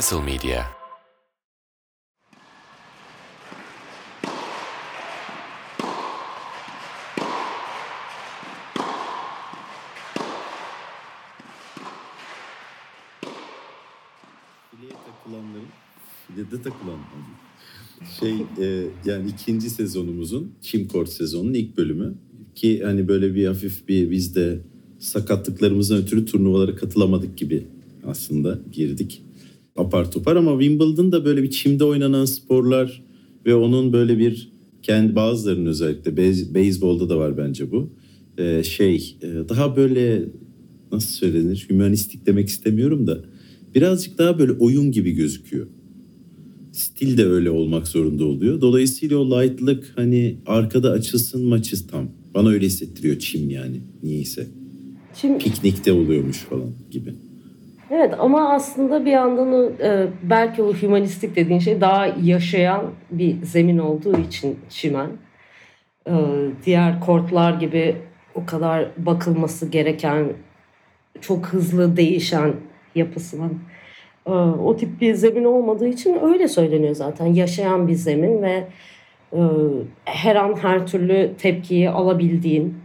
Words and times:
Castle 0.00 0.20
Media. 0.20 0.64
Fileye 14.70 14.92
takılanların, 15.06 15.68
filede 16.26 16.62
takılan 16.62 16.98
şey 18.20 18.32
e, 18.58 18.86
yani 19.04 19.30
ikinci 19.30 19.70
sezonumuzun 19.70 20.52
Kim 20.62 20.88
Court 20.88 21.08
sezonunun 21.08 21.54
ilk 21.54 21.76
bölümü. 21.76 22.14
Ki 22.54 22.82
hani 22.84 23.08
böyle 23.08 23.34
bir 23.34 23.46
hafif 23.46 23.88
bir 23.88 24.10
biz 24.10 24.34
de 24.34 24.60
sakatlıklarımızdan 24.98 25.98
ötürü 25.98 26.24
turnuvalara 26.24 26.76
katılamadık 26.76 27.38
gibi 27.38 27.66
aslında 28.06 28.58
girdik 28.72 29.22
apar 29.76 30.12
topar 30.12 30.36
ama 30.36 30.60
Wimbledon 30.60 31.12
da 31.12 31.24
böyle 31.24 31.42
bir 31.42 31.50
çimde 31.50 31.84
oynanan 31.84 32.24
sporlar 32.24 33.02
ve 33.46 33.54
onun 33.54 33.92
böyle 33.92 34.18
bir 34.18 34.52
kendi 34.82 35.14
bazılarının 35.14 35.66
özellikle 35.66 36.10
bey- 36.10 36.54
beyzbolda 36.54 37.08
da 37.08 37.18
var 37.18 37.36
bence 37.36 37.70
bu 37.72 37.90
Ee, 38.38 38.62
şey 38.64 39.16
e, 39.22 39.48
daha 39.48 39.76
böyle 39.76 40.24
nasıl 40.92 41.08
söylenir 41.12 41.66
hümanistik 41.70 42.26
demek 42.26 42.48
istemiyorum 42.48 43.06
da 43.06 43.24
birazcık 43.74 44.18
daha 44.18 44.38
böyle 44.38 44.52
oyun 44.52 44.92
gibi 44.92 45.12
gözüküyor. 45.12 45.66
Stil 46.72 47.18
de 47.18 47.26
öyle 47.26 47.50
olmak 47.50 47.88
zorunda 47.88 48.24
oluyor. 48.24 48.60
Dolayısıyla 48.60 49.18
o 49.18 49.30
lightlık 49.30 49.92
hani 49.96 50.36
arkada 50.46 50.90
açılsın 50.90 51.44
maçı 51.44 51.86
tam. 51.86 52.08
Bana 52.34 52.48
öyle 52.48 52.66
hissettiriyor 52.66 53.18
çim 53.18 53.50
yani 53.50 53.80
niyeyse. 54.02 54.46
Şimdi 55.20 55.38
Piknikte 55.38 55.92
oluyormuş 55.92 56.36
falan 56.38 56.70
gibi. 56.90 57.14
Evet 57.90 58.14
ama 58.18 58.52
aslında 58.52 59.04
bir 59.04 59.10
yandan 59.10 59.52
o, 59.52 59.70
e, 59.82 60.06
belki 60.22 60.62
o 60.62 60.74
hümanistik 60.74 61.36
dediğin 61.36 61.58
şey 61.58 61.80
daha 61.80 62.06
yaşayan 62.22 62.82
bir 63.10 63.42
zemin 63.42 63.78
olduğu 63.78 64.20
için 64.20 64.58
çimen. 64.68 65.08
E, 66.06 66.12
diğer 66.64 67.00
kortlar 67.00 67.52
gibi 67.52 67.96
o 68.34 68.46
kadar 68.46 68.88
bakılması 68.96 69.66
gereken 69.66 70.26
çok 71.20 71.46
hızlı 71.46 71.96
değişen 71.96 72.52
yapısının 72.94 73.58
e, 74.26 74.30
o 74.30 74.76
tip 74.76 75.00
bir 75.00 75.14
zemin 75.14 75.44
olmadığı 75.44 75.88
için 75.88 76.18
öyle 76.22 76.48
söyleniyor 76.48 76.94
zaten. 76.94 77.26
Yaşayan 77.26 77.88
bir 77.88 77.94
zemin 77.94 78.42
ve 78.42 78.64
e, 79.32 79.40
her 80.04 80.36
an 80.36 80.56
her 80.62 80.86
türlü 80.86 81.30
tepkiyi 81.38 81.90
alabildiğin 81.90 82.78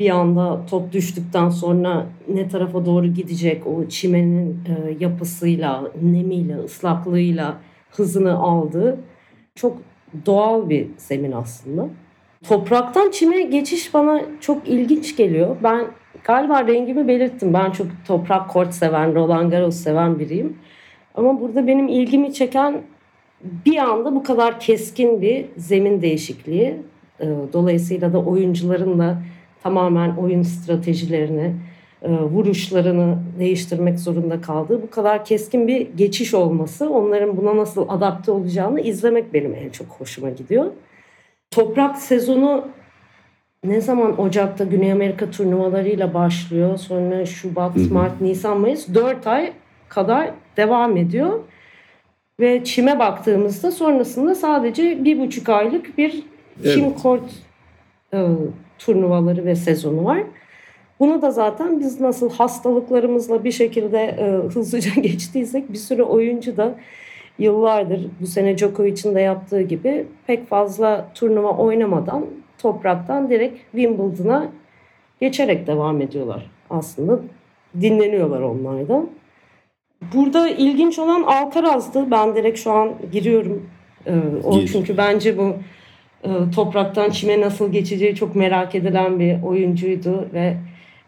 bir 0.00 0.10
anda 0.10 0.66
top 0.70 0.92
düştükten 0.92 1.48
sonra 1.48 2.06
ne 2.28 2.48
tarafa 2.48 2.86
doğru 2.86 3.06
gidecek 3.06 3.66
o 3.66 3.88
çimenin 3.88 4.50
e, 4.66 4.96
yapısıyla, 5.00 5.84
nemiyle, 6.02 6.56
ıslaklığıyla 6.56 7.58
hızını 7.90 8.38
aldığı 8.38 8.98
çok 9.54 9.78
doğal 10.26 10.68
bir 10.68 10.86
zemin 10.96 11.32
aslında. 11.32 11.88
Topraktan 12.48 13.10
çime 13.10 13.42
geçiş 13.42 13.94
bana 13.94 14.22
çok 14.40 14.68
ilginç 14.68 15.16
geliyor. 15.16 15.56
Ben 15.62 15.86
galiba 16.24 16.66
rengimi 16.66 17.08
belirttim. 17.08 17.54
Ben 17.54 17.70
çok 17.70 17.86
toprak 18.06 18.50
kort 18.50 18.74
seven, 18.74 19.14
Roland 19.14 19.50
Garros 19.50 19.76
seven 19.76 20.18
biriyim. 20.18 20.56
Ama 21.14 21.40
burada 21.40 21.66
benim 21.66 21.88
ilgimi 21.88 22.32
çeken 22.32 22.82
bir 23.66 23.76
anda 23.78 24.14
bu 24.14 24.22
kadar 24.22 24.60
keskin 24.60 25.22
bir 25.22 25.46
zemin 25.56 26.02
değişikliği. 26.02 26.76
Ee, 27.20 27.26
Dolayısıyla 27.52 28.12
da 28.12 28.22
oyuncuların 28.22 28.98
da 28.98 29.22
tamamen 29.62 30.16
oyun 30.16 30.42
stratejilerini, 30.42 31.54
e, 32.02 32.10
vuruşlarını 32.10 33.18
değiştirmek 33.38 33.98
zorunda 34.00 34.40
kaldığı 34.40 34.82
bu 34.82 34.90
kadar 34.90 35.24
keskin 35.24 35.68
bir 35.68 35.80
geçiş 35.96 36.34
olması, 36.34 36.90
onların 36.90 37.36
buna 37.36 37.56
nasıl 37.56 37.86
adapte 37.88 38.30
olacağını 38.30 38.80
izlemek 38.80 39.34
benim 39.34 39.54
en 39.54 39.68
çok 39.70 39.86
hoşuma 39.86 40.30
gidiyor. 40.30 40.66
Toprak 41.50 41.98
sezonu 41.98 42.68
ne 43.64 43.80
zaman 43.80 44.20
Ocak'ta 44.20 44.64
Güney 44.64 44.92
Amerika 44.92 45.30
turnuvalarıyla 45.30 46.14
başlıyor. 46.14 46.76
Sonra 46.76 47.26
Şubat, 47.26 47.76
Hı 47.76 47.80
hı. 47.80 47.94
Mart, 47.94 48.20
Nisan, 48.20 48.60
Mayıs 48.60 48.88
4 48.94 49.26
ay 49.26 49.52
kadar 49.88 50.30
devam 50.56 50.96
ediyor. 50.96 51.40
Ve 52.40 52.64
çime 52.64 52.98
baktığımızda 52.98 53.70
sonrasında 53.70 54.34
sadece 54.34 55.04
bir 55.04 55.18
buçuk 55.18 55.48
aylık 55.48 55.98
bir 55.98 56.10
çim 56.62 56.84
Evet. 56.84 57.02
kort 57.02 57.22
e, 58.14 58.26
turnuvaları 58.78 59.44
ve 59.44 59.54
sezonu 59.54 60.04
var. 60.04 60.22
Bunu 61.00 61.22
da 61.22 61.30
zaten 61.30 61.80
biz 61.80 62.00
nasıl 62.00 62.30
hastalıklarımızla 62.30 63.44
bir 63.44 63.52
şekilde 63.52 63.98
e, 63.98 64.24
hızlıca 64.54 64.90
geçtiysek 65.00 65.72
bir 65.72 65.78
sürü 65.78 66.02
oyuncu 66.02 66.56
da 66.56 66.74
yıllardır 67.38 68.06
bu 68.20 68.26
sene 68.26 68.58
Djokovic'in 68.58 69.14
de 69.14 69.20
yaptığı 69.20 69.62
gibi 69.62 70.06
pek 70.26 70.48
fazla 70.48 71.08
turnuva 71.14 71.56
oynamadan 71.56 72.26
topraktan 72.58 73.30
direkt 73.30 73.58
Wimbledon'a 73.72 74.48
geçerek 75.20 75.66
devam 75.66 76.00
ediyorlar 76.00 76.50
aslında. 76.70 77.20
Dinleniyorlar 77.80 78.40
onlar 78.40 78.88
da. 78.88 79.02
Burada 80.14 80.48
ilginç 80.48 80.98
olan 80.98 81.22
Alcaraz'dı. 81.22 82.10
Ben 82.10 82.36
direkt 82.36 82.58
şu 82.58 82.72
an 82.72 82.92
giriyorum. 83.12 83.70
Ee, 84.06 84.12
o 84.44 84.52
Gir. 84.52 84.68
çünkü 84.72 84.96
bence 84.96 85.38
bu 85.38 85.54
e, 86.24 86.30
topraktan 86.54 87.10
çime 87.10 87.40
nasıl 87.40 87.72
geçeceği 87.72 88.14
çok 88.14 88.36
merak 88.36 88.74
edilen 88.74 89.20
bir 89.20 89.42
oyuncuydu 89.42 90.28
ve 90.32 90.56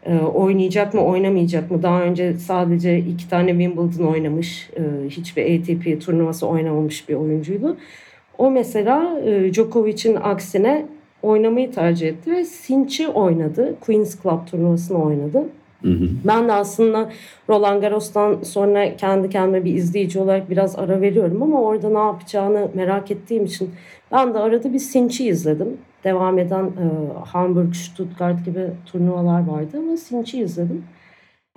e, 0.05 0.19
oynayacak 0.19 0.93
mı 0.93 1.01
oynamayacak 1.01 1.71
mı? 1.71 1.83
Daha 1.83 2.01
önce 2.01 2.33
sadece 2.33 2.99
iki 2.99 3.29
tane 3.29 3.51
Wimbledon 3.51 4.11
oynamış, 4.11 4.69
e, 4.77 5.09
hiçbir 5.09 5.59
ATP 5.59 6.01
turnuvası 6.01 6.47
oynamamış 6.47 7.09
bir 7.09 7.15
oyuncuydu. 7.15 7.77
O 8.37 8.51
mesela 8.51 9.19
e, 9.25 9.53
Djokovic'in 9.53 10.15
aksine 10.15 10.85
oynamayı 11.21 11.71
tercih 11.71 12.07
etti 12.07 12.31
ve 12.31 12.45
Sinç'i 12.45 13.07
oynadı. 13.07 13.75
Queen's 13.81 14.21
Club 14.23 14.47
turnuvasını 14.51 15.03
oynadı. 15.03 15.43
Hı 15.81 15.91
hı. 15.91 16.09
Ben 16.25 16.47
de 16.47 16.53
aslında 16.53 17.09
Roland 17.49 17.81
Garros'tan 17.81 18.43
sonra 18.43 18.97
kendi 18.97 19.29
kendime 19.29 19.65
bir 19.65 19.73
izleyici 19.73 20.19
olarak 20.19 20.49
biraz 20.49 20.79
ara 20.79 21.01
veriyorum 21.01 21.43
ama 21.43 21.61
orada 21.61 21.89
ne 21.89 21.99
yapacağını 21.99 22.67
merak 22.73 23.11
ettiğim 23.11 23.45
için 23.45 23.69
ben 24.11 24.33
de 24.33 24.39
arada 24.39 24.73
bir 24.73 24.79
Sinç'i 24.79 25.27
izledim. 25.27 25.77
Devam 26.03 26.39
eden 26.39 26.65
e, 26.65 26.85
Hamburg, 27.25 27.73
Stuttgart 27.73 28.45
gibi 28.45 28.67
turnuvalar 28.85 29.47
vardı 29.47 29.77
ama 29.77 29.97
Sinç'i 29.97 30.41
izledim. 30.41 30.83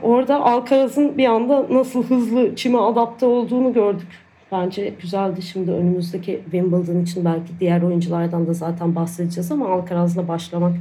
Orada 0.03 0.45
Alcaraz'ın 0.45 1.19
bir 1.19 1.27
anda 1.27 1.67
nasıl 1.71 2.05
hızlı 2.05 2.57
çime 2.57 2.79
adapte 2.79 3.27
olduğunu 3.27 3.73
gördük. 3.73 4.09
Bence 4.53 4.93
güzeldi. 5.03 5.43
Şimdi 5.43 5.71
önümüzdeki 5.71 6.41
Wimbledon 6.45 7.01
için 7.01 7.25
belki 7.25 7.53
diğer 7.61 7.83
oyunculardan 7.83 8.47
da 8.47 8.53
zaten 8.53 8.95
bahsedeceğiz 8.95 9.53
ama 9.53 9.69
Alcaraz'la 9.69 10.29
başlamak 10.29 10.73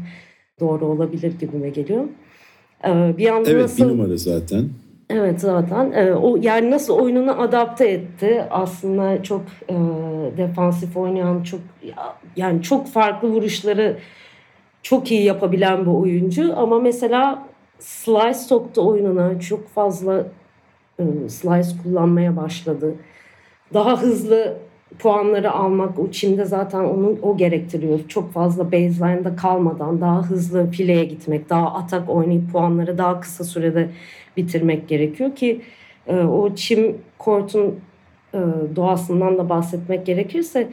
doğru 0.60 0.86
olabilir 0.86 1.40
gibime 1.40 1.70
geliyor. 1.70 2.04
Ee, 2.88 3.14
bir 3.18 3.30
anda 3.30 3.50
Evet 3.50 3.62
nasıl... 3.62 3.84
bir 3.90 3.90
numara 3.98 4.18
zaten. 4.18 4.70
Evet 5.10 5.42
zaten. 5.42 5.92
Ee, 5.92 6.12
o 6.14 6.38
yani 6.42 6.72
nasıl 6.72 6.94
oyununu 6.94 7.42
adapte 7.42 7.88
etti. 7.88 8.44
Aslında 8.52 9.24
çok 9.24 9.42
e, 9.70 9.76
defansif 10.38 10.98
oynayan, 10.98 11.44
çok 11.44 11.60
ya- 11.84 12.16
yani 12.36 12.62
çok 12.62 12.88
farklı 12.88 13.28
vuruşları 13.30 13.98
çok 14.84 15.12
iyi 15.12 15.24
yapabilen 15.24 15.82
bir 15.82 15.92
oyuncu 15.92 16.54
ama 16.58 16.80
mesela 16.80 17.44
slice 17.80 18.34
soktu 18.34 18.88
oyununa. 18.88 19.40
Çok 19.40 19.68
fazla 19.70 20.26
e, 21.00 21.04
slice 21.30 21.70
kullanmaya 21.84 22.36
başladı. 22.38 22.94
Daha 23.74 24.02
hızlı 24.02 24.58
puanları 25.00 25.52
almak 25.52 26.00
o 26.00 26.12
çimde 26.12 26.46
zaten 26.46 26.80
onu 26.80 27.18
o 27.22 27.38
gerektiriyor. 27.38 28.00
Çok 28.08 28.34
fazla 28.34 28.72
baseline'da 28.72 29.36
kalmadan 29.36 30.02
daha 30.02 30.24
hızlı 30.24 30.72
fileye 30.72 31.06
gitmek, 31.06 31.50
daha 31.50 31.74
atak 31.74 32.10
oynayıp 32.10 32.52
puanları 32.52 32.98
daha 32.98 33.20
kısa 33.20 33.44
sürede 33.44 33.90
bitirmek 34.38 34.88
gerekiyor 34.88 35.36
ki 35.36 35.62
e, 36.08 36.16
o 36.16 36.56
çim 36.56 36.98
kortun 37.18 37.80
e, 38.34 38.40
doğasından 38.76 39.38
da 39.38 39.50
bahsetmek 39.50 40.06
gerekirse 40.06 40.70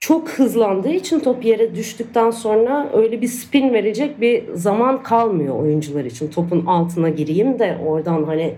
çok 0.00 0.28
hızlandığı 0.28 0.92
için 0.92 1.20
top 1.20 1.44
yere 1.44 1.74
düştükten 1.74 2.30
sonra 2.30 2.90
öyle 2.92 3.20
bir 3.20 3.26
spin 3.26 3.72
verecek 3.72 4.20
bir 4.20 4.54
zaman 4.54 5.02
kalmıyor 5.02 5.60
oyuncular 5.60 6.04
için. 6.04 6.28
Topun 6.30 6.66
altına 6.66 7.08
gireyim 7.08 7.58
de 7.58 7.78
oradan 7.86 8.24
hani 8.24 8.54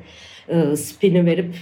e, 0.49 0.77
spini 0.77 1.27
verip 1.27 1.55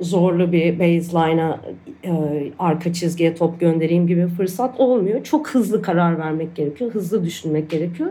zorlu 0.00 0.52
bir 0.52 0.78
baseline'a 0.78 1.60
e, 2.04 2.12
arka 2.58 2.92
çizgiye 2.92 3.34
top 3.34 3.60
göndereyim 3.60 4.06
gibi 4.06 4.26
fırsat 4.26 4.80
olmuyor. 4.80 5.24
Çok 5.24 5.48
hızlı 5.48 5.82
karar 5.82 6.18
vermek 6.18 6.56
gerekiyor. 6.56 6.90
Hızlı 6.90 7.24
düşünmek 7.24 7.70
gerekiyor. 7.70 8.10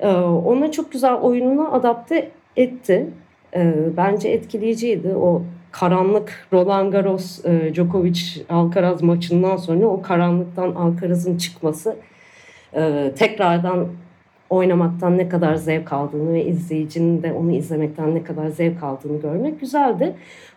E, 0.00 0.08
ona 0.16 0.72
çok 0.72 0.92
güzel 0.92 1.14
oyununu 1.14 1.74
adapte 1.74 2.30
etti. 2.56 3.06
E, 3.54 3.74
bence 3.96 4.28
etkileyiciydi. 4.28 5.08
O 5.08 5.42
karanlık 5.72 6.48
Roland 6.52 6.92
Garros 6.92 7.44
e, 7.44 7.74
Djokovic 7.74 8.20
Alcaraz 8.48 9.02
maçından 9.02 9.56
sonra 9.56 9.86
o 9.86 10.02
karanlıktan 10.02 10.74
Alcaraz'ın 10.74 11.36
çıkması 11.36 11.96
e, 12.76 13.12
tekrardan 13.16 13.88
oynamaktan 14.50 15.18
ne 15.18 15.28
kadar 15.28 15.54
zevk 15.54 15.92
aldığını 15.92 16.32
ve 16.32 16.44
izleyicinin 16.44 17.22
de 17.22 17.32
onu 17.32 17.52
izlemekten 17.52 18.14
ne 18.14 18.24
kadar 18.24 18.48
zevk 18.48 18.82
aldığını 18.82 19.20
görmek 19.20 19.60
güzeldi. 19.60 20.14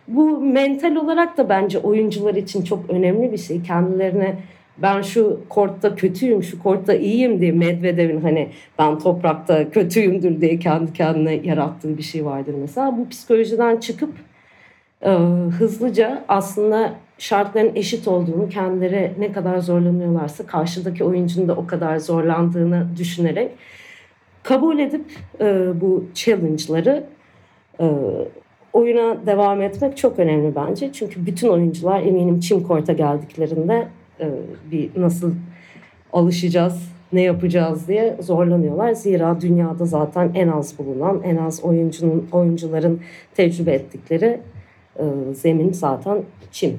Bu 0.08 0.40
mental 0.40 0.96
olarak 0.96 1.36
da 1.36 1.48
bence 1.48 1.78
oyuncular 1.78 2.34
için 2.34 2.62
çok 2.62 2.90
önemli 2.90 3.32
bir 3.32 3.38
şey. 3.38 3.62
Kendilerine 3.62 4.36
ben 4.82 5.02
şu 5.02 5.40
kortta 5.48 5.94
kötüyüm, 5.94 6.42
şu 6.42 6.62
kortta 6.62 6.94
iyiyim 6.94 7.40
diye 7.40 7.52
Medvedev'in 7.52 8.20
hani 8.20 8.48
ben 8.78 8.98
toprakta 8.98 9.70
kötüyümdür 9.70 10.40
diye 10.40 10.58
kendi 10.58 10.92
kendine 10.92 11.34
yarattığı 11.34 11.98
bir 11.98 12.02
şey 12.02 12.24
vardır 12.24 12.54
mesela. 12.60 12.98
Bu 12.98 13.08
psikolojiden 13.08 13.76
çıkıp 13.76 14.12
e, 15.02 15.10
hızlıca 15.58 16.24
aslında 16.28 16.94
şartların 17.18 17.72
eşit 17.74 18.08
olduğunu, 18.08 18.48
kendileri 18.48 19.12
ne 19.18 19.32
kadar 19.32 19.58
zorlanıyorlarsa 19.58 20.46
karşıdaki 20.46 21.04
oyuncunun 21.04 21.48
da 21.48 21.54
o 21.54 21.66
kadar 21.66 21.98
zorlandığını 21.98 22.86
düşünerek 22.98 23.50
kabul 24.42 24.78
edip 24.78 25.04
e, 25.40 25.80
bu 25.80 26.04
challenge'ları 26.14 27.06
e, 27.80 27.86
oyuna 28.72 29.26
devam 29.26 29.62
etmek 29.62 29.96
çok 29.96 30.18
önemli 30.18 30.54
bence. 30.54 30.90
Çünkü 30.92 31.26
bütün 31.26 31.48
oyuncular 31.48 32.02
eminim 32.02 32.40
çim 32.40 32.62
korta 32.62 32.92
geldiklerinde 32.92 33.88
e, 34.20 34.30
bir 34.70 34.90
nasıl 34.96 35.32
alışacağız, 36.12 36.90
ne 37.12 37.22
yapacağız 37.22 37.88
diye 37.88 38.16
zorlanıyorlar. 38.20 38.92
Zira 38.92 39.40
dünyada 39.40 39.86
zaten 39.86 40.32
en 40.34 40.48
az 40.48 40.78
bulunan, 40.78 41.22
en 41.24 41.36
az 41.36 41.64
oyuncunun 41.64 42.28
oyuncuların 42.32 43.00
tecrübe 43.34 43.72
ettikleri 43.72 44.40
e, 44.98 45.04
zemin 45.34 45.72
zaten 45.72 46.22
çim. 46.52 46.76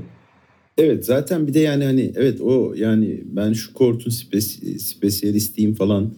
Evet 0.77 1.05
zaten 1.05 1.47
bir 1.47 1.53
de 1.53 1.59
yani 1.59 1.83
hani 1.83 2.11
evet 2.15 2.41
o 2.41 2.73
yani 2.75 3.21
ben 3.25 3.53
şu 3.53 3.73
kortun 3.73 4.11
spes 4.11 4.59
spesiyalistiyim 4.83 5.73
falan 5.73 6.11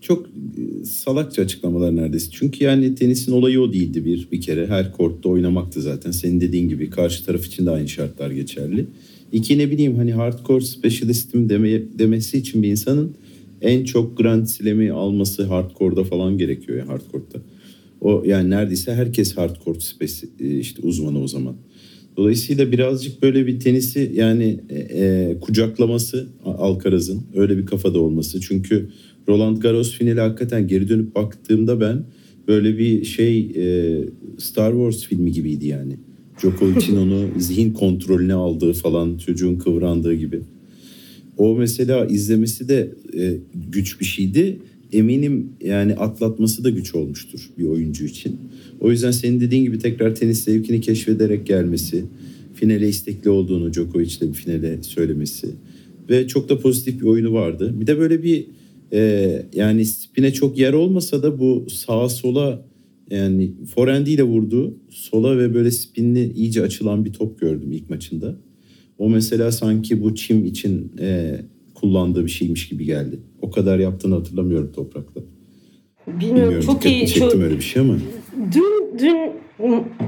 çok 0.00 0.26
e, 0.26 0.84
salakça 0.84 1.42
açıklamalar 1.42 1.96
neredeyse. 1.96 2.30
Çünkü 2.30 2.64
yani 2.64 2.94
tenisin 2.94 3.32
olayı 3.32 3.60
o 3.60 3.72
değildi 3.72 4.04
bir 4.04 4.28
bir 4.32 4.40
kere. 4.40 4.66
Her 4.66 4.92
kortta 4.92 5.28
oynamaktı 5.28 5.82
zaten. 5.82 6.10
Senin 6.10 6.40
dediğin 6.40 6.68
gibi 6.68 6.90
karşı 6.90 7.24
taraf 7.24 7.46
için 7.46 7.66
de 7.66 7.70
aynı 7.70 7.88
şartlar 7.88 8.30
geçerli. 8.30 8.86
İki 9.32 9.58
ne 9.58 9.70
bileyim 9.70 9.96
hani 9.96 10.12
hardcore 10.12 10.64
specialist'im 10.64 11.48
deme, 11.48 11.82
demesi 11.98 12.38
için 12.38 12.62
bir 12.62 12.68
insanın 12.68 13.14
en 13.62 13.84
çok 13.84 14.18
Grand 14.18 14.46
Slam'i 14.46 14.92
alması 14.92 15.44
hardcore'da 15.44 16.04
falan 16.04 16.38
gerekiyor 16.38 16.78
yani 16.78 16.88
hardcore'da. 16.88 17.38
O 18.00 18.22
yani 18.26 18.50
neredeyse 18.50 18.94
herkes 18.94 19.36
hardcore 19.36 19.80
spesi, 19.80 20.28
e, 20.40 20.58
işte 20.58 20.82
uzmanı 20.82 21.22
o 21.22 21.28
zaman. 21.28 21.56
Dolayısıyla 22.16 22.72
birazcık 22.72 23.22
böyle 23.22 23.46
bir 23.46 23.60
tenisi 23.60 24.12
yani 24.14 24.60
e, 24.70 24.78
e, 24.78 25.36
kucaklaması 25.40 26.28
Alcaraz'ın 26.44 27.22
öyle 27.34 27.58
bir 27.58 27.66
kafada 27.66 27.98
olması. 28.00 28.40
Çünkü 28.40 28.88
Roland 29.28 29.56
Garros 29.56 29.92
finali 29.92 30.20
hakikaten 30.20 30.68
geri 30.68 30.88
dönüp 30.88 31.14
baktığımda 31.14 31.80
ben 31.80 32.04
böyle 32.48 32.78
bir 32.78 33.04
şey 33.04 33.38
e, 33.38 33.98
Star 34.38 34.72
Wars 34.72 35.06
filmi 35.06 35.32
gibiydi 35.32 35.66
yani. 35.66 35.96
Djokovic'in 36.40 36.96
onu 36.96 37.28
zihin 37.38 37.72
kontrolüne 37.72 38.34
aldığı 38.34 38.72
falan 38.72 39.18
çocuğun 39.18 39.56
kıvrandığı 39.56 40.14
gibi. 40.14 40.40
O 41.38 41.56
mesela 41.56 42.06
izlemesi 42.06 42.68
de 42.68 42.94
e, 43.18 43.36
güç 43.72 44.00
bir 44.00 44.04
şeydi. 44.04 44.58
Eminim 44.92 45.48
yani 45.64 45.94
atlatması 45.94 46.64
da 46.64 46.70
güç 46.70 46.94
olmuştur 46.94 47.50
bir 47.58 47.64
oyuncu 47.64 48.04
için. 48.04 48.36
O 48.80 48.90
yüzden 48.90 49.10
senin 49.10 49.40
dediğin 49.40 49.64
gibi 49.64 49.78
tekrar 49.78 50.14
tenis 50.14 50.44
zevkini 50.44 50.80
keşfederek 50.80 51.46
gelmesi, 51.46 52.04
finale 52.54 52.88
istekli 52.88 53.30
olduğunu 53.30 53.72
Djokovic'le 53.72 54.22
bir 54.22 54.32
finale 54.32 54.82
söylemesi 54.82 55.48
ve 56.10 56.26
çok 56.26 56.48
da 56.48 56.58
pozitif 56.58 57.00
bir 57.00 57.06
oyunu 57.06 57.32
vardı. 57.32 57.74
Bir 57.80 57.86
de 57.86 57.98
böyle 57.98 58.22
bir 58.22 58.46
e, 58.92 59.42
yani 59.52 59.84
spine 59.84 60.32
çok 60.32 60.58
yer 60.58 60.72
olmasa 60.72 61.22
da 61.22 61.38
bu 61.38 61.66
sağa 61.70 62.08
sola 62.08 62.64
yani 63.10 63.52
forehandiyle 63.74 64.22
vurdu. 64.22 64.74
Sola 64.90 65.38
ve 65.38 65.54
böyle 65.54 65.70
spinli 65.70 66.32
iyice 66.32 66.62
açılan 66.62 67.04
bir 67.04 67.12
top 67.12 67.40
gördüm 67.40 67.72
ilk 67.72 67.90
maçında. 67.90 68.36
O 68.98 69.10
mesela 69.10 69.52
sanki 69.52 70.02
bu 70.02 70.14
çim 70.14 70.44
için 70.44 70.92
e, 71.00 71.40
kullandığı 71.74 72.24
bir 72.24 72.30
şeymiş 72.30 72.68
gibi 72.68 72.84
geldi. 72.84 73.20
O 73.42 73.50
kadar 73.50 73.78
yaptığını 73.78 74.14
hatırlamıyorum 74.14 74.72
toprakta. 74.72 75.20
Bilmiyorum, 76.06 76.36
Bilmiyorum 76.36 76.66
çok 76.66 76.86
iyi. 76.86 77.06
Çektim 77.06 77.30
çok... 77.30 77.34
öyle 77.34 77.56
bir 77.56 77.62
şey 77.62 77.82
ama. 77.82 77.96
Dün, 78.54 78.98
dün, 78.98 79.32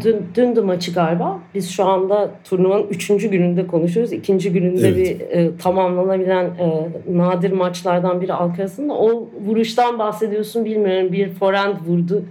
dün, 0.04 0.16
dün 0.34 0.56
de 0.56 0.60
maçı 0.60 0.92
galiba. 0.92 1.38
Biz 1.54 1.70
şu 1.70 1.84
anda 1.84 2.30
turnuvanın 2.44 2.86
üçüncü 2.90 3.28
gününde 3.28 3.66
konuşuyoruz. 3.66 4.12
İkinci 4.12 4.52
gününde 4.52 4.88
evet. 4.88 5.20
bir 5.20 5.38
e, 5.38 5.56
tamamlanabilen 5.56 6.44
e, 6.44 6.88
nadir 7.08 7.52
maçlardan 7.52 8.20
biri 8.20 8.32
Alcaraz'ın. 8.32 8.88
O 8.88 9.28
vuruştan 9.46 9.98
bahsediyorsun 9.98 10.64
bilmiyorum. 10.64 11.12
Bir 11.12 11.30
forehand 11.30 11.76
vurdu. 11.86 12.24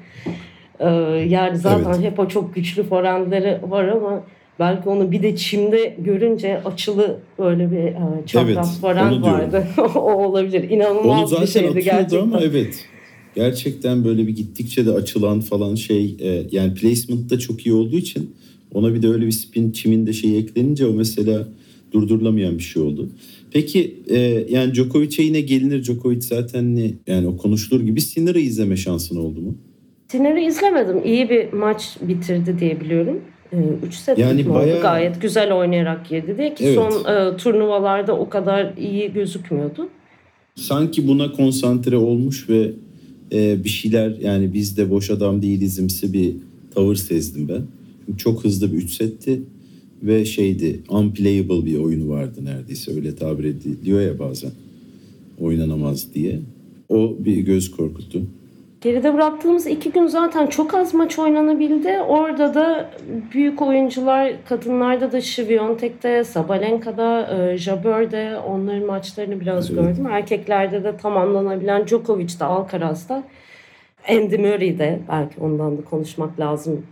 E, 0.79 0.89
yani 1.27 1.57
zaten 1.57 1.93
evet. 1.93 2.11
hep 2.11 2.19
o 2.19 2.27
çok 2.27 2.55
güçlü 2.55 2.83
forehandleri 2.83 3.57
var 3.69 3.87
ama 3.87 4.23
belki 4.59 4.89
onu 4.89 5.11
bir 5.11 5.23
de 5.23 5.35
çimde 5.35 5.95
görünce 5.97 6.61
açılı 6.65 7.17
böyle 7.39 7.71
bir 7.71 7.77
e, 7.77 8.25
çapraz 8.25 8.49
evet, 8.49 8.81
forehand 8.81 9.23
vardı. 9.23 9.67
o 9.95 9.99
olabilir. 9.99 10.69
İnanılmaz 10.69 11.41
bir 11.41 11.47
şeydi 11.47 11.83
gerçekten. 11.83 12.21
Ama 12.21 12.39
evet. 12.41 12.85
Gerçekten 13.39 14.05
böyle 14.05 14.27
bir 14.27 14.35
gittikçe 14.35 14.85
de 14.85 14.91
açılan 14.91 15.41
falan 15.41 15.75
şey 15.75 16.15
e, 16.19 16.43
yani 16.51 16.73
placement 16.73 17.29
da 17.29 17.39
çok 17.39 17.65
iyi 17.65 17.73
olduğu 17.73 17.97
için 17.97 18.35
ona 18.73 18.93
bir 18.93 19.01
de 19.01 19.07
öyle 19.07 19.25
bir 19.25 19.31
spin 19.31 19.71
çimin 19.71 20.07
de 20.07 20.13
şeyi 20.13 20.37
eklenince 20.37 20.85
o 20.85 20.93
mesela 20.93 21.47
durdurulamayan 21.91 22.57
bir 22.57 22.63
şey 22.63 22.81
oldu. 22.83 23.09
Peki 23.51 23.95
e, 24.09 24.17
yani 24.49 24.73
Djokovic'e 24.73 25.23
yine 25.23 25.41
gelinir. 25.41 25.83
Djokovic 25.83 26.21
zaten 26.21 26.75
ne 26.75 26.91
yani 27.07 27.27
o 27.27 27.37
konuşulur 27.37 27.81
gibi 27.81 28.01
Sinner'ı 28.01 28.39
izleme 28.39 28.77
şansın 28.77 29.17
oldu 29.17 29.41
mu? 29.41 29.55
Sinner'ı 30.07 30.39
izlemedim. 30.39 31.01
İyi 31.05 31.29
bir 31.29 31.53
maç 31.53 31.97
bitirdi 32.01 32.59
diye 32.59 32.81
biliyorum. 32.81 33.21
3 33.87 33.93
set 33.93 34.17
yani 34.17 34.49
bayağı... 34.49 34.75
oldu. 34.75 34.81
Gayet 34.81 35.21
güzel 35.21 35.53
oynayarak 35.53 36.09
girdi 36.09 36.35
diye 36.37 36.53
ki 36.53 36.65
evet. 36.65 36.75
son 36.75 37.13
e, 37.13 37.37
turnuvalarda 37.37 38.17
o 38.17 38.29
kadar 38.29 38.73
iyi 38.77 39.13
gözükmüyordu. 39.13 39.89
Sanki 40.55 41.07
buna 41.07 41.31
konsantre 41.31 41.97
olmuş 41.97 42.49
ve 42.49 42.71
e, 43.31 43.63
bir 43.63 43.69
şeyler 43.69 44.15
yani 44.21 44.53
biz 44.53 44.77
de 44.77 44.89
boş 44.89 45.09
adam 45.09 45.41
değilizimsi 45.41 46.13
bir 46.13 46.33
tavır 46.75 46.95
sezdim 46.95 47.49
ben. 47.49 47.61
Çünkü 48.05 48.17
çok 48.17 48.43
hızlı 48.43 48.73
bir 48.73 48.77
3 48.77 48.91
setti 48.91 49.41
ve 50.03 50.25
şeydi 50.25 50.79
unplayable 50.89 51.65
bir 51.65 51.75
oyunu 51.75 52.09
vardı 52.09 52.45
neredeyse 52.45 52.95
öyle 52.95 53.15
tabir 53.15 53.43
ediliyor 53.43 54.01
ya 54.01 54.19
bazen 54.19 54.51
oynanamaz 55.39 56.07
diye. 56.13 56.39
O 56.89 57.17
bir 57.19 57.37
göz 57.37 57.71
korkuttu. 57.71 58.21
Geride 58.81 59.13
bıraktığımız 59.13 59.67
iki 59.67 59.91
gün 59.91 60.07
zaten 60.07 60.47
çok 60.47 60.73
az 60.73 60.93
maç 60.93 61.19
oynanabildi. 61.19 61.99
Orada 62.07 62.53
da 62.53 62.89
büyük 63.33 63.61
oyuncular, 63.61 64.33
kadınlarda 64.49 65.11
da 65.11 65.21
Şiviyontek'te, 65.21 66.23
Sabalenka'da, 66.23 67.37
e, 67.37 67.57
Jabber'de 67.57 68.37
onların 68.47 68.85
maçlarını 68.85 69.39
biraz 69.39 69.71
evet. 69.71 69.79
gördüm. 69.79 70.07
Erkeklerde 70.11 70.83
de 70.83 70.97
tamamlanabilen 70.97 71.87
Djokovic'de, 71.87 72.45
Alcaraz'da, 72.45 73.23
Andy 74.09 74.37
Murray'de 74.37 74.99
belki 75.09 75.39
ondan 75.41 75.77
da 75.77 75.81
konuşmak 75.81 76.39
lazım 76.39 76.85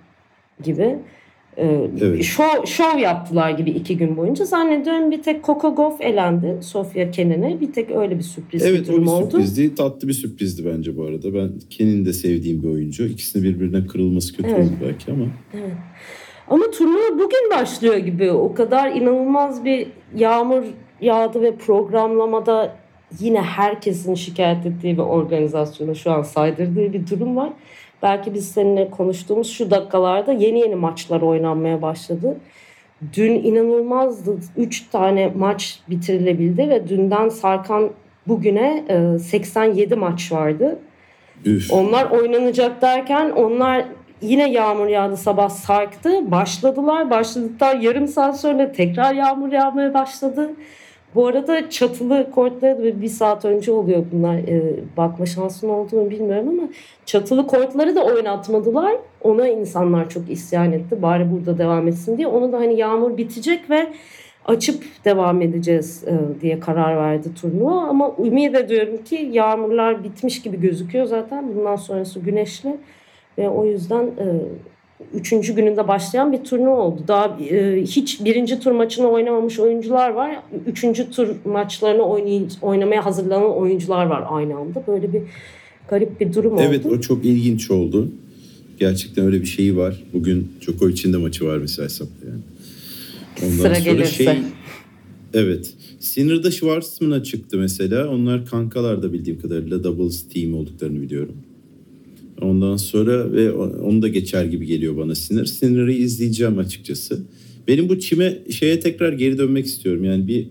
gibi. 0.64 1.00
Ee, 1.58 1.90
evet. 2.02 2.24
Şov, 2.24 2.66
şov 2.66 2.98
yaptılar 2.98 3.52
gibi 3.52 3.70
iki 3.70 3.98
gün 3.98 4.18
boyunca. 4.18 4.46
Zannediyorum 4.46 5.12
bir 5.12 5.22
tek 5.22 5.44
Coco 5.44 5.76
Gauff 5.76 6.02
elendi 6.02 6.58
Sofia 6.62 7.12
Kenin'e. 7.12 7.62
Bir 7.62 7.72
tek 7.74 7.92
öyle 7.92 8.18
bir 8.18 8.24
sürpriz 8.24 8.66
evet, 8.66 8.82
bir 8.82 8.88
durum 8.88 9.08
oldu. 9.08 9.24
Evet 9.24 9.34
o 9.34 9.38
bir 9.38 9.44
sürprizdi. 9.44 9.76
Tatlı 9.76 10.08
bir 10.08 10.14
sürprizdi 10.14 10.66
bence 10.66 10.98
bu 10.98 11.04
arada. 11.04 11.34
Ben 11.34 11.50
Kenin'i 11.70 12.06
de 12.06 12.14
sevdiğim 12.14 12.64
bir 12.64 12.68
oyuncu. 12.68 13.06
İkisini 13.06 13.44
birbirine 13.44 13.88
kırılması 13.88 14.38
kötü 14.38 14.50
evet. 14.50 14.60
oldu 14.60 14.74
belki 14.82 15.12
ama. 15.12 15.26
Evet. 15.54 15.74
Ama 16.48 16.72
turnuva 16.72 17.14
bugün 17.14 17.52
başlıyor 17.60 17.98
gibi. 17.98 18.32
O 18.32 18.54
kadar 18.54 18.92
inanılmaz 18.92 19.66
bir 19.66 19.88
yağmur 20.16 20.64
yağdı 21.02 21.42
ve 21.42 21.56
programlamada 21.56 22.76
yine 23.20 23.42
herkesin 23.42 24.14
şikayet 24.14 24.66
ettiği 24.66 24.94
bir 24.94 25.02
organizasyona 25.02 25.94
şu 25.94 26.12
an 26.12 26.22
saydırdığı 26.22 26.94
bir 26.94 27.08
durum 27.08 27.36
var. 27.36 27.50
Belki 28.04 28.34
biz 28.34 28.52
seninle 28.52 28.90
konuştuğumuz 28.90 29.52
şu 29.52 29.72
dakikalarda 29.72 30.32
yeni 30.32 30.60
yeni 30.60 30.76
maçlar 30.76 31.22
oynanmaya 31.22 31.82
başladı. 31.82 32.38
Dün 33.14 33.32
inanılmazdı. 33.32 34.38
Üç 34.58 34.90
tane 34.90 35.32
maç 35.36 35.80
bitirilebildi 35.90 36.70
ve 36.70 36.88
dünden 36.90 37.30
sarkan 37.30 37.90
bugüne 38.28 38.84
87 39.20 39.94
e, 39.94 39.98
maç 39.98 40.32
vardı. 40.32 40.80
Üf. 41.46 41.74
Onlar 41.74 42.12
oynanacak 42.12 42.82
derken 42.82 43.30
onlar 43.30 43.86
yine 44.22 44.52
yağmur 44.52 44.88
yağdı 44.88 45.18
sabah 45.18 45.50
sarktı. 45.50 46.32
Başladılar. 46.32 47.10
Başladıktan 47.10 47.82
yarım 47.82 48.08
saat 48.08 48.40
sonra 48.40 48.72
tekrar 48.72 49.14
yağmur 49.14 49.52
yağmaya 49.52 49.94
başladı. 49.94 50.52
Bu 51.16 51.28
arada 51.28 51.70
çatılı 51.70 52.32
kortlara 52.32 52.78
da 52.78 53.02
bir 53.02 53.08
saat 53.08 53.46
önce 53.46 53.72
oluyor 53.72 54.06
bunlar. 54.12 54.36
Ee, 54.38 54.76
bakma 54.98 55.26
şansın 55.26 55.70
olduğunu 55.70 56.10
bilmiyorum 56.10 56.50
ama 56.50 56.70
çatılı 57.06 57.48
kortları 57.48 57.96
da 57.96 58.06
oynatmadılar. 58.06 58.96
Ona 59.22 59.48
insanlar 59.48 60.10
çok 60.10 60.30
isyan 60.30 60.72
etti. 60.72 61.02
Bari 61.02 61.32
burada 61.32 61.58
devam 61.58 61.88
etsin 61.88 62.18
diye. 62.18 62.28
Onu 62.28 62.52
da 62.52 62.58
hani 62.58 62.80
yağmur 62.80 63.18
bitecek 63.18 63.70
ve 63.70 63.88
açıp 64.46 64.84
devam 65.06 65.42
edeceğiz 65.42 66.04
e, 66.04 66.42
diye 66.42 66.60
karar 66.60 66.98
verdi 66.98 67.34
turnuva. 67.34 67.82
Ama 67.82 68.12
ümit 68.20 68.56
ediyorum 68.56 69.04
ki 69.04 69.30
yağmurlar 69.32 70.04
bitmiş 70.04 70.42
gibi 70.42 70.62
gözüküyor 70.62 71.06
zaten. 71.06 71.56
Bundan 71.56 71.76
sonrası 71.76 72.20
güneşli 72.20 72.78
ve 73.38 73.50
o 73.50 73.66
yüzden 73.66 74.04
e, 74.04 74.26
üçüncü 75.14 75.56
gününde 75.56 75.88
başlayan 75.88 76.32
bir 76.32 76.44
turnuva 76.44 76.76
oldu. 76.76 77.02
Daha 77.08 77.38
e, 77.40 77.82
hiç 77.82 78.26
birinci 78.26 78.60
tur 78.60 78.72
maçını 78.72 79.08
oynamamış 79.08 79.60
oyuncular 79.60 80.10
var. 80.10 80.40
Üçüncü 80.68 81.12
tur 81.12 81.28
maçlarını 81.46 82.04
oynay 82.04 82.48
oynamaya 82.62 83.06
hazırlanan 83.06 83.58
oyuncular 83.58 84.06
var 84.06 84.24
aynı 84.30 84.58
anda. 84.58 84.84
Böyle 84.88 85.14
bir 85.14 85.22
garip 85.90 86.20
bir 86.20 86.34
durum 86.34 86.60
evet, 86.60 86.86
oldu. 86.86 86.88
Evet 86.90 87.00
o 87.00 87.02
çok 87.02 87.26
ilginç 87.26 87.72
oldu. 87.72 88.12
Gerçekten 88.80 89.26
öyle 89.26 89.42
bir 89.42 89.46
şeyi 89.46 89.78
var. 89.78 90.04
Bugün 90.14 90.52
Djokovic'in 90.62 91.14
de 91.14 91.18
maçı 91.18 91.46
var 91.46 91.58
mesela 91.58 91.86
hesapta 91.86 92.28
yani. 92.28 92.42
Ondan 93.44 93.64
Sıra 93.64 93.76
sonra 93.76 93.80
gelirse. 93.80 94.24
Şey, 94.24 94.38
evet. 95.34 95.74
Sinir'de 96.00 96.52
Schwarzman'a 96.52 97.24
çıktı 97.24 97.58
mesela. 97.58 98.10
Onlar 98.10 98.46
kankalar 98.46 99.04
da 99.04 99.14
bildiğim 99.14 99.42
kadarıyla 99.42 99.84
doubles 99.84 100.28
team 100.28 100.54
olduklarını 100.54 101.02
biliyorum. 101.02 101.36
Ondan 102.42 102.78
sonra 102.78 103.32
ve 103.32 103.52
onu 103.52 104.02
da 104.02 104.08
geçer 104.08 104.46
gibi 104.46 104.66
geliyor 104.66 104.98
bana 104.98 105.16
Sinir. 105.16 105.46
Sinir'i 105.46 105.94
izleyeceğim 105.94 106.58
açıkçası. 106.58 107.20
Benim 107.68 107.90
bu 107.90 108.00
çime 108.00 108.38
şeye 108.50 108.80
tekrar 108.80 109.14
geri 109.14 109.38
dönmek 109.38 109.66
istiyorum. 109.66 110.04
Yani 110.04 110.28
bir 110.28 110.48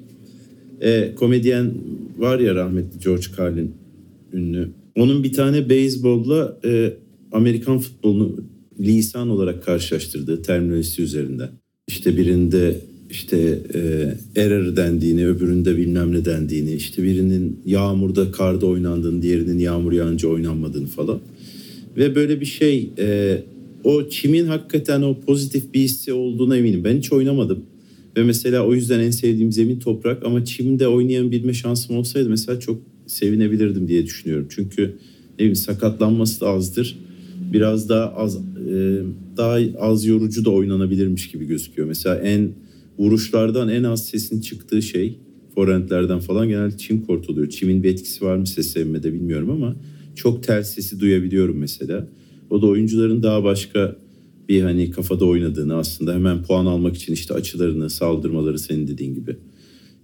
e, 0.81 1.15
komedyen 1.15 1.75
var 2.19 2.39
ya 2.39 2.55
rahmetli 2.55 3.01
George 3.05 3.27
Carlin 3.39 3.75
ünlü. 4.33 4.69
Onun 4.97 5.25
bir 5.25 5.33
tane 5.33 5.69
beyzbolla 5.69 6.59
e, 6.65 6.93
Amerikan 7.33 7.79
futbolunu 7.79 8.37
lisan 8.81 9.29
olarak 9.29 9.65
karşılaştırdığı 9.65 10.43
terminolojisi 10.43 11.03
üzerinden. 11.03 11.49
İşte 11.89 12.17
birinde 12.17 12.81
işte 13.11 13.59
e, 13.75 13.81
error 14.41 14.77
dendiğini, 14.77 15.27
öbüründe 15.27 15.77
bilmem 15.77 16.13
ne 16.13 16.25
dendiğini, 16.25 16.73
işte 16.73 17.03
birinin 17.03 17.61
yağmurda, 17.67 18.33
karda 18.33 18.67
oynandığını, 18.67 19.23
diğerinin 19.23 19.59
yağmur 19.59 19.93
yağınca 19.93 20.29
oynanmadığını 20.29 20.87
falan. 20.87 21.21
Ve 21.97 22.15
böyle 22.15 22.41
bir 22.41 22.47
şey, 22.47 22.91
e, 22.99 23.39
o 23.85 24.09
çimin 24.09 24.47
hakikaten 24.47 25.03
o 25.03 25.21
pozitif 25.21 25.75
bir 25.75 25.81
hissi 25.81 26.13
olduğuna 26.13 26.57
eminim. 26.57 26.85
Ben 26.85 26.97
hiç 26.97 27.13
oynamadım. 27.13 27.63
Ve 28.17 28.23
mesela 28.23 28.67
o 28.67 28.75
yüzden 28.75 29.01
en 29.01 29.11
sevdiğim 29.11 29.53
zemin 29.53 29.79
toprak 29.79 30.25
ama 30.25 30.45
çimde 30.45 30.89
oynayan 30.89 31.31
bilme 31.31 31.55
şansım 31.55 31.97
olsaydı 31.97 32.29
mesela 32.29 32.61
çok 32.61 32.83
sevinebilirdim 33.07 33.89
diye 33.89 34.05
düşünüyorum. 34.07 34.47
Çünkü 34.51 34.83
ne 35.33 35.39
bileyim 35.39 35.57
sakatlanması 35.57 36.41
da 36.41 36.49
azdır. 36.49 36.99
Biraz 37.53 37.89
daha 37.89 38.15
az 38.15 38.37
e, 38.37 38.41
daha 39.37 39.59
az 39.79 40.07
yorucu 40.07 40.45
da 40.45 40.51
oynanabilirmiş 40.51 41.31
gibi 41.31 41.47
gözüküyor. 41.47 41.89
Mesela 41.89 42.19
en 42.19 42.51
vuruşlardan 42.99 43.69
en 43.69 43.83
az 43.83 44.05
sesin 44.05 44.41
çıktığı 44.41 44.83
şey 44.83 45.19
forentlerden 45.55 46.19
falan 46.19 46.49
genelde 46.49 46.77
çim 46.77 47.07
kort 47.07 47.31
oluyor. 47.31 47.49
Çimin 47.49 47.83
bir 47.83 47.89
etkisi 47.89 48.25
var 48.25 48.37
mı 48.37 48.47
ses 48.47 48.73
sevmede 48.73 49.13
bilmiyorum 49.13 49.51
ama 49.51 49.77
çok 50.17 50.43
tel 50.43 50.63
sesi 50.63 51.01
duyabiliyorum 51.01 51.59
mesela. 51.59 52.09
O 52.51 52.63
da 52.63 52.67
oyuncuların 52.67 53.23
daha 53.23 53.45
başka 53.45 53.97
bir 54.49 54.63
hani 54.63 54.91
kafada 54.91 55.25
oynadığını 55.25 55.75
aslında 55.75 56.15
hemen 56.15 56.43
puan 56.43 56.67
almak 56.67 56.97
için 56.97 57.13
işte 57.13 57.35
açılarını, 57.35 57.91
saldırmaları 57.91 58.59
senin 58.59 58.89
dediğin 58.89 59.15
gibi 59.15 59.37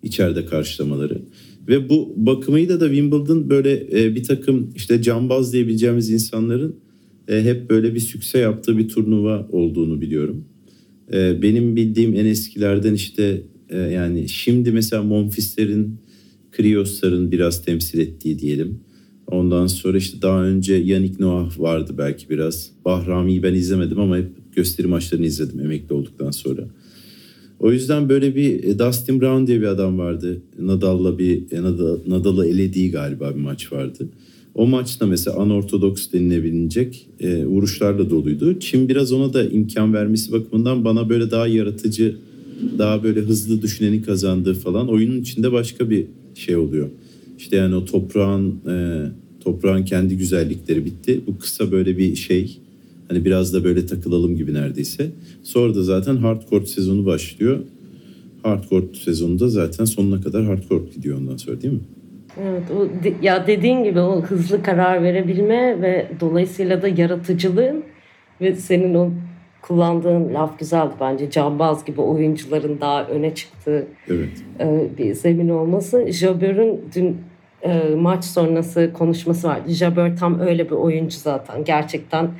içeride 0.02 0.46
karşılamaları. 0.46 1.22
Ve 1.68 1.88
bu 1.88 2.14
bakımıyla 2.16 2.80
da 2.80 2.86
Wimbledon 2.86 3.50
böyle 3.50 3.86
e, 3.92 4.14
bir 4.14 4.24
takım 4.24 4.70
işte 4.76 5.02
cambaz 5.02 5.52
diyebileceğimiz 5.52 6.10
insanların 6.10 6.76
e, 7.28 7.42
hep 7.42 7.70
böyle 7.70 7.94
bir 7.94 8.00
sükse 8.00 8.38
yaptığı 8.38 8.78
bir 8.78 8.88
turnuva 8.88 9.48
olduğunu 9.52 10.00
biliyorum. 10.00 10.44
E, 11.12 11.42
benim 11.42 11.76
bildiğim 11.76 12.14
en 12.14 12.26
eskilerden 12.26 12.94
işte 12.94 13.42
yani 13.92 14.28
şimdi 14.28 14.72
mesela 14.72 15.02
Monfisler'in, 15.02 15.96
Krioslar'ın 16.52 17.32
biraz 17.32 17.64
temsil 17.64 17.98
ettiği 17.98 18.38
diyelim. 18.38 18.80
Ondan 19.32 19.66
sonra 19.66 19.98
işte 19.98 20.22
daha 20.22 20.44
önce 20.44 20.74
Yannick 20.74 21.24
Noah 21.24 21.60
vardı 21.60 21.94
belki 21.98 22.30
biraz. 22.30 22.70
Bahrami'yi 22.84 23.42
ben 23.42 23.54
izlemedim 23.54 24.00
ama 24.00 24.16
hep 24.16 24.26
gösteri 24.56 24.86
maçlarını 24.86 25.26
izledim 25.26 25.60
emekli 25.60 25.94
olduktan 25.94 26.30
sonra. 26.30 26.62
O 27.60 27.72
yüzden 27.72 28.08
böyle 28.08 28.36
bir 28.36 28.64
e, 28.64 28.78
Dustin 28.78 29.20
Brown 29.20 29.46
diye 29.46 29.60
bir 29.60 29.66
adam 29.66 29.98
vardı. 29.98 30.42
Nadal'la 30.58 31.18
bir 31.18 31.52
e, 31.52 31.62
Nadal, 31.62 31.98
Nadal'ı 32.06 32.46
elediği 32.46 32.90
galiba 32.90 33.30
bir 33.30 33.40
maç 33.40 33.72
vardı. 33.72 34.08
O 34.54 34.66
maçta 34.66 35.06
mesela 35.06 35.36
anortodoks 35.36 36.12
denilebilecek 36.12 37.08
e, 37.20 37.44
vuruşlarla 37.46 38.10
doluydu. 38.10 38.60
Çin 38.60 38.88
biraz 38.88 39.12
ona 39.12 39.32
da 39.32 39.44
imkan 39.44 39.94
vermesi 39.94 40.32
bakımından 40.32 40.84
bana 40.84 41.08
böyle 41.08 41.30
daha 41.30 41.46
yaratıcı, 41.46 42.16
daha 42.78 43.02
böyle 43.02 43.20
hızlı 43.20 43.62
düşüneni 43.62 44.02
kazandığı 44.02 44.54
falan 44.54 44.88
oyunun 44.88 45.20
içinde 45.20 45.52
başka 45.52 45.90
bir 45.90 46.06
şey 46.34 46.56
oluyor. 46.56 46.88
İşte 47.38 47.56
yani 47.56 47.74
o 47.74 47.84
toprağın 47.84 48.54
e, 48.68 49.06
toprağın 49.44 49.84
kendi 49.84 50.16
güzellikleri 50.16 50.84
bitti. 50.84 51.20
Bu 51.26 51.38
kısa 51.38 51.72
böyle 51.72 51.98
bir 51.98 52.16
şey 52.16 52.58
hani 53.08 53.24
biraz 53.24 53.54
da 53.54 53.64
böyle 53.64 53.86
takılalım 53.86 54.36
gibi 54.36 54.54
neredeyse. 54.54 55.10
Sonra 55.42 55.74
da 55.74 55.82
zaten 55.82 56.16
hardcore 56.16 56.66
sezonu 56.66 57.06
başlıyor. 57.06 57.58
Hardcore 58.42 58.84
sezonunda 59.04 59.48
zaten 59.48 59.84
sonuna 59.84 60.20
kadar 60.20 60.44
hardcore 60.44 60.84
gidiyor 60.94 61.18
ondan 61.18 61.36
sonra 61.36 61.62
değil 61.62 61.74
mi? 61.74 61.80
Evet, 62.40 62.62
o 62.70 62.88
ya 63.22 63.46
dediğin 63.46 63.84
gibi 63.84 64.00
o 64.00 64.22
hızlı 64.22 64.62
karar 64.62 65.02
verebilme 65.02 65.82
ve 65.82 66.06
dolayısıyla 66.20 66.82
da 66.82 66.88
yaratıcılığın 66.88 67.84
ve 68.40 68.54
senin 68.54 68.94
o 68.94 69.10
kullandığın 69.62 70.34
laf 70.34 70.58
güzeldi 70.58 70.92
bence. 71.00 71.30
Cambaz 71.30 71.84
gibi 71.84 72.00
oyuncuların 72.00 72.80
daha 72.80 73.06
öne 73.06 73.34
çıktığı 73.34 73.86
evet. 74.08 74.28
E, 74.60 74.88
bir 74.98 75.14
zemin 75.14 75.48
olması. 75.48 76.12
Jabber'ın 76.12 76.80
dün 76.94 77.16
e, 77.62 77.94
maç 77.96 78.24
sonrası 78.24 78.90
konuşması 78.94 79.48
vardı. 79.48 79.70
Jabber 79.70 80.16
tam 80.16 80.40
öyle 80.40 80.66
bir 80.66 80.74
oyuncu 80.74 81.18
zaten. 81.18 81.64
Gerçekten 81.64 82.30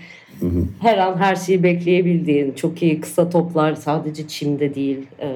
hı 0.40 0.46
hı. 0.46 0.64
her 0.80 0.98
an 0.98 1.16
her 1.16 1.36
şeyi 1.36 1.62
bekleyebildiğin, 1.62 2.52
çok 2.52 2.82
iyi 2.82 3.00
kısa 3.00 3.30
toplar 3.30 3.74
sadece 3.74 4.28
çimde 4.28 4.74
değil. 4.74 5.06
E, 5.20 5.28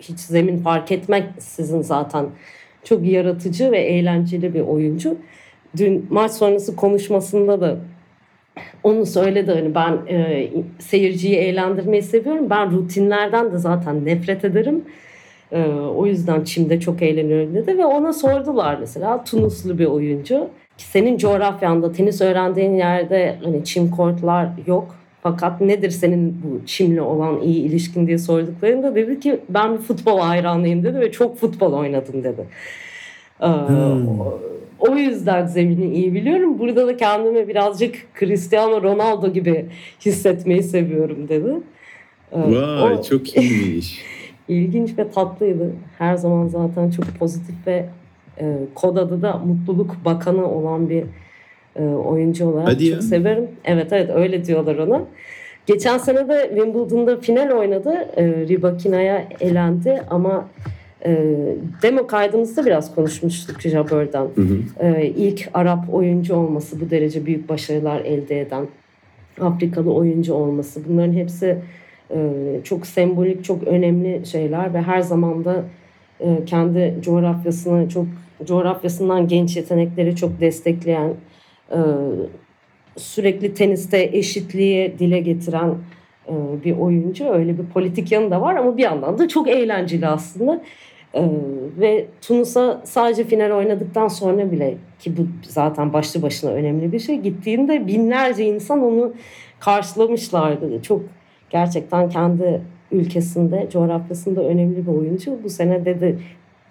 hiç 0.00 0.20
zemin 0.20 0.58
fark 0.58 0.92
etmek 0.92 1.24
sizin 1.38 1.82
zaten 1.82 2.26
çok 2.84 3.06
yaratıcı 3.06 3.72
ve 3.72 3.78
eğlenceli 3.78 4.54
bir 4.54 4.60
oyuncu. 4.60 5.16
Dün 5.76 6.06
maç 6.10 6.32
sonrası 6.32 6.76
konuşmasında 6.76 7.60
da 7.60 7.78
onu 8.82 9.06
söyledi 9.06 9.52
hani 9.52 9.74
ben 9.74 9.98
e, 10.08 10.48
seyirciyi 10.78 11.34
eğlendirmeyi 11.34 12.02
seviyorum. 12.02 12.50
Ben 12.50 12.70
rutinlerden 12.70 13.52
de 13.52 13.58
zaten 13.58 14.04
nefret 14.04 14.44
ederim. 14.44 14.84
E, 15.52 15.64
o 15.96 16.06
yüzden 16.06 16.44
çimde 16.44 16.80
çok 16.80 17.02
eğleniyorum 17.02 17.54
dedi 17.54 17.78
ve 17.78 17.86
ona 17.86 18.12
sordular 18.12 18.76
mesela 18.80 19.24
Tunuslu 19.24 19.78
bir 19.78 19.86
oyuncu. 19.86 20.48
Senin 20.76 21.18
coğrafyanda 21.18 21.92
tenis 21.92 22.20
öğrendiğin 22.20 22.74
yerde 22.74 23.36
hani 23.44 23.64
çim 23.64 23.90
kortlar 23.90 24.48
yok. 24.66 24.94
Fakat 25.22 25.60
nedir 25.60 25.90
senin 25.90 26.42
bu 26.44 26.66
çimle 26.66 27.02
olan 27.02 27.40
iyi 27.40 27.62
ilişkin 27.62 28.06
diye 28.06 28.18
sorduklarında 28.18 28.94
dedi 28.94 29.20
ki 29.20 29.40
ben 29.48 29.74
bir 29.74 29.78
futbol 29.78 30.20
hayranıyım 30.20 30.84
dedi 30.84 31.00
ve 31.00 31.12
çok 31.12 31.36
futbol 31.36 31.72
oynadım 31.72 32.24
dedi. 32.24 32.44
Ee, 33.40 33.46
hmm. 33.46 34.06
O 34.78 34.96
yüzden 34.96 35.46
zemini 35.46 35.94
iyi 35.94 36.14
biliyorum. 36.14 36.58
Burada 36.58 36.86
da 36.86 36.96
kendimi 36.96 37.48
birazcık 37.48 37.94
Cristiano 38.20 38.82
Ronaldo 38.82 39.32
gibi 39.32 39.66
hissetmeyi 40.00 40.62
seviyorum 40.62 41.28
dedi. 41.28 41.52
Ee, 42.32 42.38
Vay 42.82 42.94
o, 42.94 43.02
çok 43.02 43.36
iyiymiş. 43.36 44.02
ilginç 44.48 44.98
ve 44.98 45.10
tatlıydı. 45.10 45.72
Her 45.98 46.16
zaman 46.16 46.48
zaten 46.48 46.90
çok 46.90 47.04
pozitif 47.18 47.66
ve 47.66 47.86
e, 48.40 48.56
kod 48.74 48.96
adı 48.96 49.22
da 49.22 49.36
mutluluk 49.36 49.96
bakanı 50.04 50.50
olan 50.50 50.88
bir 50.88 51.04
e, 51.76 51.84
oyuncu 51.84 52.46
olarak 52.46 52.68
Hadi 52.68 52.84
çok 52.84 52.94
ya. 52.94 53.02
severim. 53.02 53.48
Evet 53.64 53.92
evet 53.92 54.10
öyle 54.14 54.44
diyorlar 54.44 54.76
ona. 54.78 55.02
Geçen 55.66 55.98
sene 55.98 56.28
de 56.28 56.50
Wimbledon'da 56.54 57.20
final 57.20 57.50
oynadı. 57.50 58.08
E, 58.16 58.26
Ribakina'ya 58.26 59.28
elendi 59.40 60.02
ama 60.10 60.48
e, 61.04 61.24
demo 61.82 62.06
kaydımızda 62.06 62.66
biraz 62.66 62.94
konuşmuştuk 62.94 63.60
Jabber'dan. 63.60 64.28
Hı 64.34 64.40
hı. 64.40 64.86
E, 64.86 65.06
ilk 65.06 65.48
Arap 65.54 65.94
oyuncu 65.94 66.34
olması, 66.34 66.80
bu 66.80 66.90
derece 66.90 67.26
büyük 67.26 67.48
başarılar 67.48 68.00
elde 68.00 68.40
eden 68.40 68.66
Afrikalı 69.40 69.94
oyuncu 69.94 70.34
olması. 70.34 70.80
Bunların 70.88 71.12
hepsi 71.12 71.58
çok 72.64 72.86
sembolik, 72.86 73.44
çok 73.44 73.62
önemli 73.62 74.26
şeyler 74.26 74.74
ve 74.74 74.82
her 74.82 75.00
zaman 75.00 75.44
da 75.44 75.64
e, 76.20 76.44
kendi 76.44 76.96
coğrafyasını 77.00 77.88
çok 77.88 78.06
coğrafyasından 78.44 79.28
genç 79.28 79.56
yetenekleri 79.56 80.16
çok 80.16 80.40
destekleyen 80.40 81.14
e, 81.70 81.78
sürekli 82.96 83.54
teniste 83.54 84.10
eşitliği 84.12 84.98
dile 84.98 85.20
getiren 85.20 85.74
e, 86.28 86.34
bir 86.64 86.78
oyuncu. 86.78 87.28
Öyle 87.28 87.58
bir 87.58 87.66
politik 87.66 88.12
yanı 88.12 88.30
da 88.30 88.40
var 88.40 88.56
ama 88.56 88.76
bir 88.76 88.82
yandan 88.82 89.18
da 89.18 89.28
çok 89.28 89.48
eğlenceli 89.48 90.06
aslında. 90.06 90.62
Ee, 91.14 91.28
ve 91.78 92.06
Tunus'a 92.20 92.80
sadece 92.84 93.24
final 93.24 93.50
oynadıktan 93.50 94.08
sonra 94.08 94.52
bile 94.52 94.74
ki 95.00 95.16
bu 95.16 95.26
zaten 95.42 95.92
başlı 95.92 96.22
başına 96.22 96.50
önemli 96.50 96.92
bir 96.92 96.98
şey 96.98 97.16
gittiğinde 97.20 97.86
binlerce 97.86 98.44
insan 98.44 98.82
onu 98.82 99.12
karşılamışlardı. 99.60 100.82
Çok 100.82 101.02
gerçekten 101.50 102.08
kendi 102.08 102.60
ülkesinde, 102.92 103.68
coğrafyasında 103.72 104.40
önemli 104.44 104.86
bir 104.86 104.92
oyuncu. 104.92 105.38
Bu 105.44 105.50
sene 105.50 105.84
dedi 105.84 106.18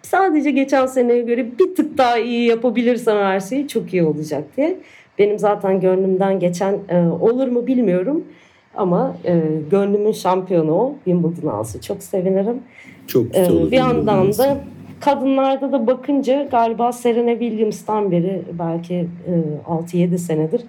sadece 0.02 0.52
geçen 0.52 0.86
seneye 0.86 1.22
göre 1.22 1.52
bir 1.60 1.76
tık 1.76 1.98
daha 1.98 2.18
iyi 2.18 2.48
yapabilirsem 2.48 3.18
her 3.18 3.40
şeyi 3.40 3.68
çok 3.68 3.94
iyi 3.94 4.04
olacak 4.04 4.44
diye. 4.58 4.78
Benim 5.20 5.40
zaten 5.40 5.80
gönlümden 5.80 6.40
geçen 6.40 6.78
e, 6.90 7.00
olur 7.00 7.48
mu 7.48 7.68
bilmiyorum. 7.68 8.24
Ama 8.76 9.18
e, 9.26 9.42
gönlümün 9.72 10.12
şampiyonu 10.12 10.74
o. 10.74 10.96
Wimbledon 11.06 11.48
alsa 11.48 11.82
çok 11.82 12.04
sevinirim. 12.04 12.60
Çok 13.08 13.34
güzel 13.34 13.52
olur. 13.52 13.72
Bir 13.72 13.78
yandan 13.78 14.34
da 14.38 14.58
kadınlarda 15.00 15.72
da 15.72 15.88
bakınca 15.88 16.44
galiba 16.52 16.92
Serena 16.92 17.32
Williams'tan 17.32 18.12
beri 18.12 18.42
belki 18.60 18.96
e, 18.96 19.72
6-7 19.96 20.18
senedir 20.18 20.62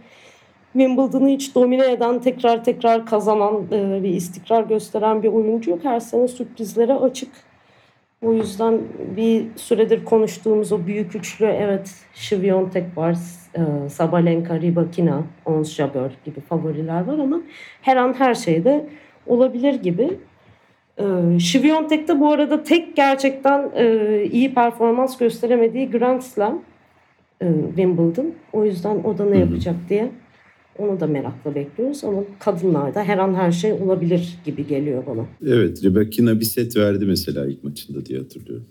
Wimbledon'u 0.72 1.28
hiç 1.28 1.54
domine 1.54 1.92
eden, 1.92 2.20
tekrar 2.20 2.64
tekrar 2.64 3.06
kazanan 3.06 3.64
e, 3.72 4.02
bir 4.02 4.08
istikrar 4.08 4.62
gösteren 4.62 5.22
bir 5.22 5.28
oyuncu 5.28 5.70
yok. 5.70 5.80
Her 5.82 6.00
sene 6.00 6.28
sürprizlere 6.28 6.94
açık. 6.94 7.30
O 8.22 8.32
yüzden 8.32 8.78
bir 9.16 9.46
süredir 9.56 10.04
konuştuğumuz 10.04 10.72
o 10.72 10.86
büyük 10.86 11.14
üçlü 11.14 11.46
evet 11.46 11.94
Şiviyontek 12.14 12.96
var, 12.96 13.16
e, 13.54 13.88
Sabalenka, 13.88 14.60
Rybakina, 14.60 15.22
Ons 15.46 15.74
Jabeur 15.74 16.10
gibi 16.24 16.40
favoriler 16.40 17.04
var 17.04 17.18
ama 17.18 17.40
her 17.82 17.96
an 17.96 18.14
her 18.18 18.34
şeyde 18.34 18.86
olabilir 19.26 19.74
gibi. 19.74 20.18
E, 20.98 21.38
Şiviyontek 21.38 22.08
de 22.08 22.20
bu 22.20 22.32
arada 22.32 22.62
tek 22.62 22.96
gerçekten 22.96 23.70
e, 23.74 24.24
iyi 24.32 24.54
performans 24.54 25.18
gösteremediği 25.18 25.90
Grand 25.90 26.20
Slam 26.20 26.62
e, 27.42 27.46
Wimbledon. 27.66 28.34
O 28.52 28.64
yüzden 28.64 29.04
o 29.04 29.18
da 29.18 29.24
ne 29.24 29.38
yapacak 29.38 29.74
diye 29.88 30.08
onu 30.78 31.00
da 31.00 31.06
merakla 31.06 31.54
bekliyoruz 31.54 32.04
ama 32.04 32.24
kadınlarda 32.38 33.04
her 33.04 33.18
an 33.18 33.34
her 33.34 33.52
şey 33.52 33.72
olabilir 33.72 34.34
gibi 34.44 34.66
geliyor 34.66 35.06
bana. 35.06 35.26
Evet, 35.46 35.84
Rebekina 35.84 36.40
bir 36.40 36.44
set 36.44 36.76
verdi 36.76 37.04
mesela 37.06 37.46
ilk 37.46 37.64
maçında 37.64 38.06
diye 38.06 38.18
hatırlıyorum. 38.18 38.66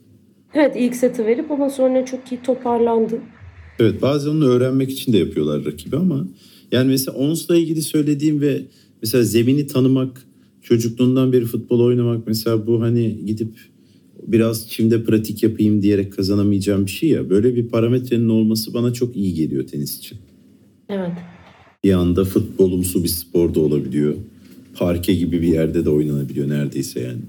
Evet, 0.54 0.76
ilk 0.78 0.96
seti 0.96 1.26
verip 1.26 1.52
ama 1.52 1.70
sonra 1.70 2.06
çok 2.06 2.32
iyi 2.32 2.42
toparlandı. 2.42 3.20
Evet, 3.80 4.02
bazen 4.02 4.32
onu 4.32 4.46
öğrenmek 4.46 4.90
için 4.90 5.14
de 5.14 5.18
yapıyorlar 5.18 5.66
rakibi 5.66 5.98
ama 5.98 6.28
yani 6.72 6.88
mesela 6.88 7.18
Ons'la 7.18 7.56
ilgili 7.56 7.82
söylediğim 7.82 8.42
ve 8.42 8.62
mesela 9.02 9.24
zemini 9.24 9.68
tanımak, 9.68 10.24
çocukluğundan 10.62 11.34
beri 11.34 11.46
futbol 11.46 11.80
oynamak 11.80 12.28
mesela 12.28 12.68
bu 12.68 12.82
hani 12.82 13.26
gidip 13.26 13.54
biraz 14.28 14.70
çimde 14.70 15.04
pratik 15.04 15.44
yapayım 15.44 15.82
diyerek 15.82 16.14
kazanamayacağım 16.14 16.86
bir 16.86 16.92
şey 16.92 17.10
ya. 17.10 17.30
Böyle 17.30 17.56
bir 17.56 17.68
parametrenin 17.68 18.30
olması 18.30 18.74
bana 18.74 18.94
çok 18.94 19.16
iyi 19.16 19.34
geliyor 19.34 19.68
tenis 19.68 19.98
için. 19.98 20.18
Evet 20.90 21.12
bir 21.84 21.94
anda 21.94 22.26
futbolumsu 22.26 23.04
bir 23.04 23.10
spor 23.10 23.54
da 23.54 23.60
olabiliyor. 23.60 24.16
Parke 24.76 25.14
gibi 25.14 25.42
bir 25.42 25.48
yerde 25.48 25.86
de 25.86 25.90
oynanabiliyor 25.90 26.50
neredeyse 26.50 27.00
yani. 27.00 27.22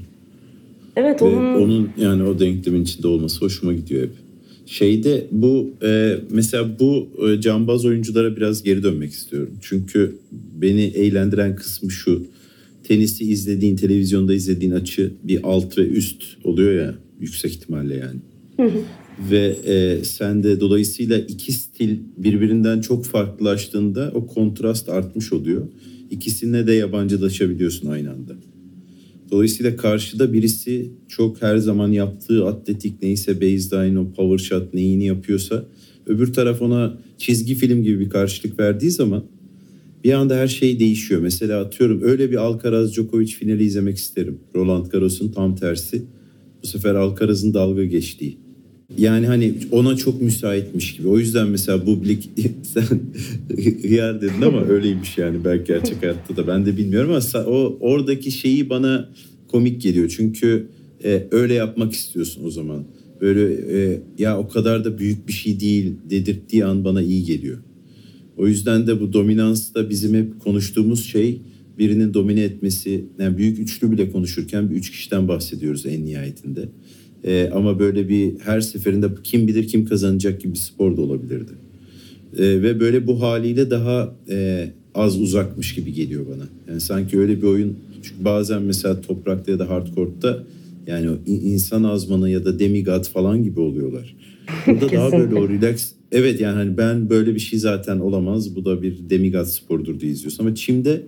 Evet 0.96 1.22
Ve 1.22 1.26
onun... 1.26 1.54
onun 1.54 1.90
yani 1.98 2.22
o 2.22 2.38
denklemin 2.38 2.82
içinde 2.82 3.08
olması 3.08 3.40
hoşuma 3.40 3.72
gidiyor 3.72 4.02
hep. 4.02 4.12
Şeyde 4.66 5.26
bu 5.32 5.70
e, 5.82 6.16
mesela 6.30 6.78
bu 6.78 7.08
e, 7.28 7.40
cambaz 7.40 7.84
oyunculara 7.84 8.36
biraz 8.36 8.62
geri 8.62 8.82
dönmek 8.82 9.10
istiyorum. 9.10 9.50
Çünkü 9.60 10.18
beni 10.62 10.82
eğlendiren 10.82 11.56
kısmı 11.56 11.90
şu. 11.90 12.22
Tenisi 12.84 13.24
izlediğin, 13.24 13.76
televizyonda 13.76 14.34
izlediğin 14.34 14.72
açı 14.72 15.12
bir 15.24 15.40
alt 15.42 15.78
ve 15.78 15.88
üst 15.88 16.22
oluyor 16.44 16.72
ya 16.84 16.94
yüksek 17.20 17.52
ihtimalle 17.52 17.94
yani. 17.94 18.20
Ve 19.30 19.56
e, 19.66 20.04
sen 20.04 20.42
de 20.42 20.60
dolayısıyla 20.60 21.18
iki 21.18 21.52
stil 21.52 21.98
birbirinden 22.16 22.80
çok 22.80 23.04
farklılaştığında 23.04 24.10
o 24.14 24.26
kontrast 24.26 24.88
artmış 24.88 25.32
oluyor. 25.32 25.68
İkisine 26.10 26.66
de 26.66 26.72
yabancılaşabiliyorsun 26.72 27.88
aynı 27.88 28.10
anda. 28.10 28.32
Dolayısıyla 29.30 29.76
karşıda 29.76 30.32
birisi 30.32 30.90
çok 31.08 31.42
her 31.42 31.56
zaman 31.56 31.92
yaptığı 31.92 32.46
atletik 32.46 33.02
neyse 33.02 33.40
baseline 33.40 33.98
o 33.98 34.12
power 34.12 34.38
shot 34.44 34.74
neyini 34.74 35.04
yapıyorsa 35.04 35.64
öbür 36.06 36.32
taraf 36.32 36.62
ona 36.62 36.98
çizgi 37.18 37.54
film 37.54 37.82
gibi 37.82 38.00
bir 38.00 38.10
karşılık 38.10 38.60
verdiği 38.60 38.90
zaman 38.90 39.24
bir 40.04 40.12
anda 40.12 40.36
her 40.36 40.48
şey 40.48 40.80
değişiyor. 40.80 41.20
Mesela 41.20 41.60
atıyorum 41.60 42.00
öyle 42.02 42.30
bir 42.30 42.36
Alcaraz 42.36 42.94
Djokovic 42.94 43.26
finali 43.26 43.64
izlemek 43.64 43.96
isterim. 43.96 44.38
Roland 44.54 44.86
Garros'un 44.86 45.32
tam 45.32 45.56
tersi. 45.56 46.02
Bu 46.62 46.66
sefer 46.66 46.94
Alcaraz'ın 46.94 47.54
dalga 47.54 47.84
geçtiği. 47.84 48.47
Yani 48.96 49.26
hani 49.26 49.54
ona 49.70 49.96
çok 49.96 50.22
müsaitmiş 50.22 50.96
gibi. 50.96 51.08
O 51.08 51.18
yüzden 51.18 51.48
mesela 51.48 51.86
Bublik 51.86 52.30
sen 52.62 53.00
hıyar 53.82 54.20
dedin 54.20 54.42
ama 54.42 54.64
öyleymiş 54.64 55.18
yani 55.18 55.44
belki 55.44 55.64
gerçek 55.64 56.02
hayatta 56.02 56.36
da 56.36 56.46
ben 56.46 56.66
de 56.66 56.76
bilmiyorum 56.76 57.10
ama 57.10 57.44
o 57.44 57.78
oradaki 57.80 58.30
şeyi 58.30 58.70
bana 58.70 59.08
komik 59.48 59.82
geliyor. 59.82 60.14
Çünkü 60.16 60.68
e, 61.04 61.26
öyle 61.30 61.54
yapmak 61.54 61.92
istiyorsun 61.92 62.44
o 62.44 62.50
zaman. 62.50 62.84
Böyle 63.20 63.54
e, 63.78 64.00
ya 64.18 64.38
o 64.38 64.48
kadar 64.48 64.84
da 64.84 64.98
büyük 64.98 65.28
bir 65.28 65.32
şey 65.32 65.60
değil 65.60 65.92
dedirttiği 66.10 66.64
an 66.64 66.84
bana 66.84 67.02
iyi 67.02 67.24
geliyor. 67.24 67.58
O 68.36 68.46
yüzden 68.46 68.86
de 68.86 69.00
bu 69.00 69.12
dominansta 69.12 69.90
bizim 69.90 70.14
hep 70.14 70.40
konuştuğumuz 70.40 71.04
şey 71.04 71.40
birinin 71.78 72.14
domine 72.14 72.42
etmesi. 72.42 73.04
Yani 73.18 73.38
büyük 73.38 73.58
üçlü 73.58 73.92
bile 73.92 74.10
konuşurken 74.10 74.70
bir 74.70 74.74
üç 74.74 74.90
kişiden 74.90 75.28
bahsediyoruz 75.28 75.86
en 75.86 76.04
nihayetinde. 76.04 76.68
E, 77.24 77.50
ama 77.54 77.78
böyle 77.78 78.08
bir 78.08 78.38
her 78.38 78.60
seferinde 78.60 79.06
kim 79.24 79.48
bilir 79.48 79.68
kim 79.68 79.84
kazanacak 79.84 80.40
gibi 80.40 80.52
bir 80.52 80.58
spor 80.58 80.96
da 80.96 81.02
olabilirdi. 81.02 81.52
E, 82.38 82.42
ve 82.42 82.80
böyle 82.80 83.06
bu 83.06 83.22
haliyle 83.22 83.70
daha 83.70 84.14
e, 84.30 84.68
az 84.94 85.20
uzakmış 85.20 85.74
gibi 85.74 85.92
geliyor 85.92 86.26
bana. 86.34 86.44
Yani 86.68 86.80
sanki 86.80 87.18
öyle 87.18 87.36
bir 87.42 87.46
oyun 87.46 87.76
çünkü 88.02 88.24
bazen 88.24 88.62
mesela 88.62 89.00
toprakta 89.00 89.50
ya 89.50 89.58
da 89.58 89.70
hardcore'da 89.70 90.44
yani 90.86 91.10
insan 91.26 91.82
azmanı 91.82 92.30
ya 92.30 92.44
da 92.44 92.58
demigod 92.58 93.04
falan 93.04 93.44
gibi 93.44 93.60
oluyorlar. 93.60 94.16
Burada 94.66 94.92
daha 94.92 95.12
böyle 95.12 95.34
o 95.34 95.48
relax 95.48 95.92
evet 96.12 96.40
yani 96.40 96.54
hani 96.54 96.76
ben 96.76 97.10
böyle 97.10 97.34
bir 97.34 97.40
şey 97.40 97.58
zaten 97.58 97.98
olamaz. 97.98 98.56
Bu 98.56 98.64
da 98.64 98.82
bir 98.82 98.96
demigod 99.10 99.44
spordur 99.44 100.00
diye 100.00 100.12
izliyorsun 100.12 100.44
ama 100.44 100.54
çimde 100.54 101.02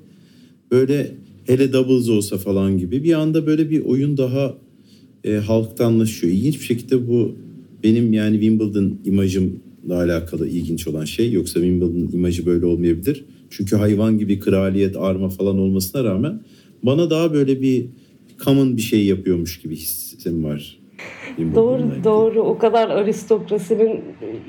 böyle 0.71 1.15
hele 1.47 1.73
doubles 1.73 2.09
olsa 2.09 2.39
falan 2.39 2.79
gibi 2.79 3.05
bir 3.05 3.13
anda 3.13 3.47
böyle 3.47 3.71
bir 3.71 3.85
oyun 3.85 4.17
daha 4.17 4.57
e, 5.25 5.35
halktanlaşıyor. 5.35 6.33
İlginç 6.33 6.61
bir 6.61 6.65
şekilde 6.65 7.09
bu 7.09 7.35
benim 7.85 8.13
yani 8.13 8.41
Wimbledon 8.41 8.99
imajımla 9.05 9.97
alakalı 9.97 10.49
ilginç 10.49 10.87
olan 10.87 11.05
şey. 11.05 11.33
Yoksa 11.33 11.61
Wimbledon 11.61 12.09
imajı 12.13 12.47
böyle 12.47 12.67
olmayabilir. 12.67 13.25
Çünkü 13.51 13.77
hayvan 13.77 14.19
gibi 14.19 14.41
kraliyet, 14.41 14.97
arma 14.97 15.29
falan 15.29 15.59
olmasına 15.59 16.05
rağmen 16.05 16.41
bana 16.83 17.11
daha 17.11 17.33
böyle 17.33 17.61
bir 17.61 17.87
common 18.45 18.77
bir 18.77 18.83
şey 18.83 19.05
yapıyormuş 19.05 19.61
gibi 19.61 19.77
hissim 19.77 20.45
var. 20.45 20.81
Doğru 21.55 21.83
doğru 22.05 22.41
o 22.41 22.59
kadar 22.59 22.91
aristokrasinin 22.91 24.01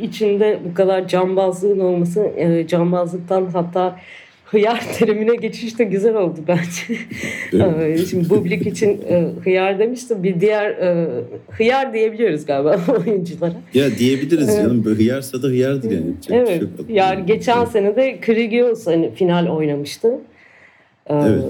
içinde 0.01 0.59
bu 0.69 0.73
kadar 0.73 1.07
cambazlığın 1.07 1.79
olması 1.79 2.19
e, 2.19 2.67
cambazlıktan 2.67 3.45
hatta 3.45 3.99
hıyar 4.51 4.83
terimine 4.97 5.35
geçiş 5.35 5.79
de 5.79 5.83
güzel 5.83 6.15
oldu 6.15 6.39
bence. 6.47 8.05
Şimdi 8.05 8.29
Bublik 8.29 8.67
için 8.67 9.01
e, 9.09 9.29
hıyar 9.43 9.79
demiştim. 9.79 10.23
Bir 10.23 10.41
diğer 10.41 10.69
e, 10.69 11.07
hıyar 11.49 11.93
diyebiliyoruz 11.93 12.45
galiba 12.45 12.79
oyunculara. 13.07 13.53
Ya 13.73 13.97
diyebiliriz 13.97 14.55
canım. 14.55 14.85
Böyle 14.85 14.99
hıyarsa 14.99 15.41
da 15.43 15.47
hıyardır 15.47 15.91
yani. 15.91 16.13
Çok 16.27 16.37
evet. 16.37 16.59
Şey 16.87 16.95
yani 16.95 17.25
geçen 17.25 17.65
sene 17.65 17.95
de 17.95 18.19
Kyrgios 18.19 18.87
hani 18.87 19.11
final 19.15 19.47
oynamıştı. 19.47 20.07
Ee, 21.07 21.13
evet. 21.13 21.43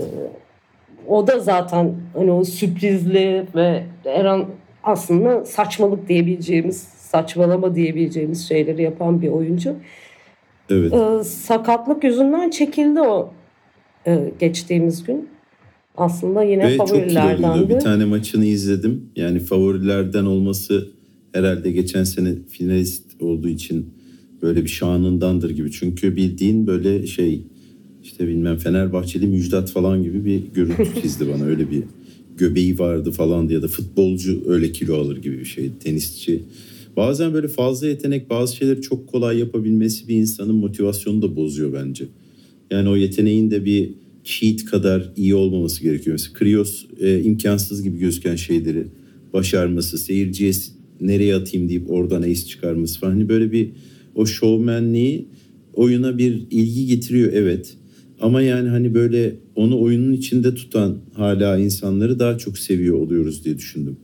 O 1.08 1.28
da 1.28 1.40
zaten 1.40 1.96
hani 2.14 2.32
o 2.32 2.44
sürprizli 2.44 3.44
ve 3.56 3.84
her 4.04 4.26
an 4.26 4.46
aslında 4.84 5.46
saçmalık 5.46 6.08
diyebileceğimiz, 6.10 6.82
saçmalama 6.82 7.76
diyebileceğimiz 7.76 8.48
şeyleri 8.48 8.84
yapan 8.84 9.22
bir 9.22 9.28
oyuncu. 9.28 9.76
Evet. 10.70 10.94
E, 10.94 11.24
sakatlık 11.24 12.04
yüzünden 12.04 12.50
çekildi 12.50 13.02
o 13.02 13.34
e, 14.08 14.32
geçtiğimiz 14.40 15.04
gün. 15.04 15.30
Aslında 15.98 16.44
yine 16.44 16.68
Ve 16.68 16.78
favorilerdendi. 16.78 17.70
Bir 17.70 17.80
tane 17.80 18.06
maçını 18.06 18.46
izledim. 18.46 19.10
Yani 19.16 19.40
favorilerden 19.40 20.26
olması 20.26 20.88
herhalde 21.34 21.72
geçen 21.72 22.04
sene 22.04 22.36
finalist 22.50 23.22
olduğu 23.22 23.50
için 23.50 23.90
böyle 24.42 24.64
bir 24.64 24.70
şanındandır 24.70 25.50
gibi. 25.50 25.72
Çünkü 25.72 26.16
bildiğin 26.16 26.68
böyle 26.68 27.08
şey 27.08 27.42
işte 28.04 28.28
bilmem 28.28 28.58
Fenerbahçeli 28.58 29.28
Müjdat 29.28 29.72
falan 29.72 30.04
gibi 30.04 30.26
bir 30.26 30.42
görüntü 30.54 30.88
çizdi 31.02 31.26
bana. 31.34 31.46
Öyle 31.46 31.72
bir 31.72 31.84
göbeği 32.38 32.80
vardı 32.80 33.12
falan 33.12 33.50
diye 33.50 33.60
ya 33.60 33.64
da 33.64 33.68
futbolcu 33.68 34.44
öyle 34.48 34.72
kilo 34.72 34.96
alır 34.96 35.18
gibi 35.18 35.40
bir 35.40 35.46
şey. 35.46 35.72
Tenisçi 35.84 36.44
Bazen 36.98 37.34
böyle 37.34 37.48
fazla 37.48 37.88
yetenek 37.88 38.30
bazı 38.30 38.56
şeyleri 38.56 38.82
çok 38.82 39.08
kolay 39.08 39.40
yapabilmesi 39.40 40.08
bir 40.08 40.16
insanın 40.16 40.56
motivasyonu 40.56 41.22
da 41.22 41.36
bozuyor 41.36 41.74
bence. 41.74 42.06
Yani 42.72 42.90
o 42.90 42.96
yeteneğin 42.96 43.52
de 43.52 43.66
bir 43.66 43.90
cheat 44.24 44.66
kadar 44.66 45.12
iyi 45.18 45.36
olmaması 45.36 45.84
gerekiyor. 45.84 46.14
Mesela 46.14 46.34
Krios 46.34 46.86
e, 47.00 47.24
imkansız 47.24 47.84
gibi 47.84 47.98
gözüken 48.00 48.36
şeyleri 48.36 48.88
başarması, 49.34 49.98
seyirciye 49.98 50.52
nereye 51.02 51.36
atayım 51.36 51.70
deyip 51.70 51.92
oradan 51.92 52.22
ace 52.22 52.36
çıkarması 52.36 53.00
falan. 53.00 53.12
Hani 53.12 53.30
böyle 53.30 53.52
bir 53.52 53.70
o 54.16 54.26
şovmenliği 54.26 55.26
oyuna 55.74 56.18
bir 56.18 56.46
ilgi 56.52 56.86
getiriyor 56.86 57.34
evet. 57.34 57.78
Ama 58.22 58.42
yani 58.42 58.70
hani 58.70 58.94
böyle 58.94 59.36
onu 59.56 59.82
oyunun 59.82 60.14
içinde 60.14 60.56
tutan 60.56 60.98
hala 61.14 61.58
insanları 61.58 62.20
daha 62.20 62.38
çok 62.38 62.58
seviyor 62.58 62.98
oluyoruz 62.98 63.46
diye 63.46 63.58
düşündüm. 63.58 63.98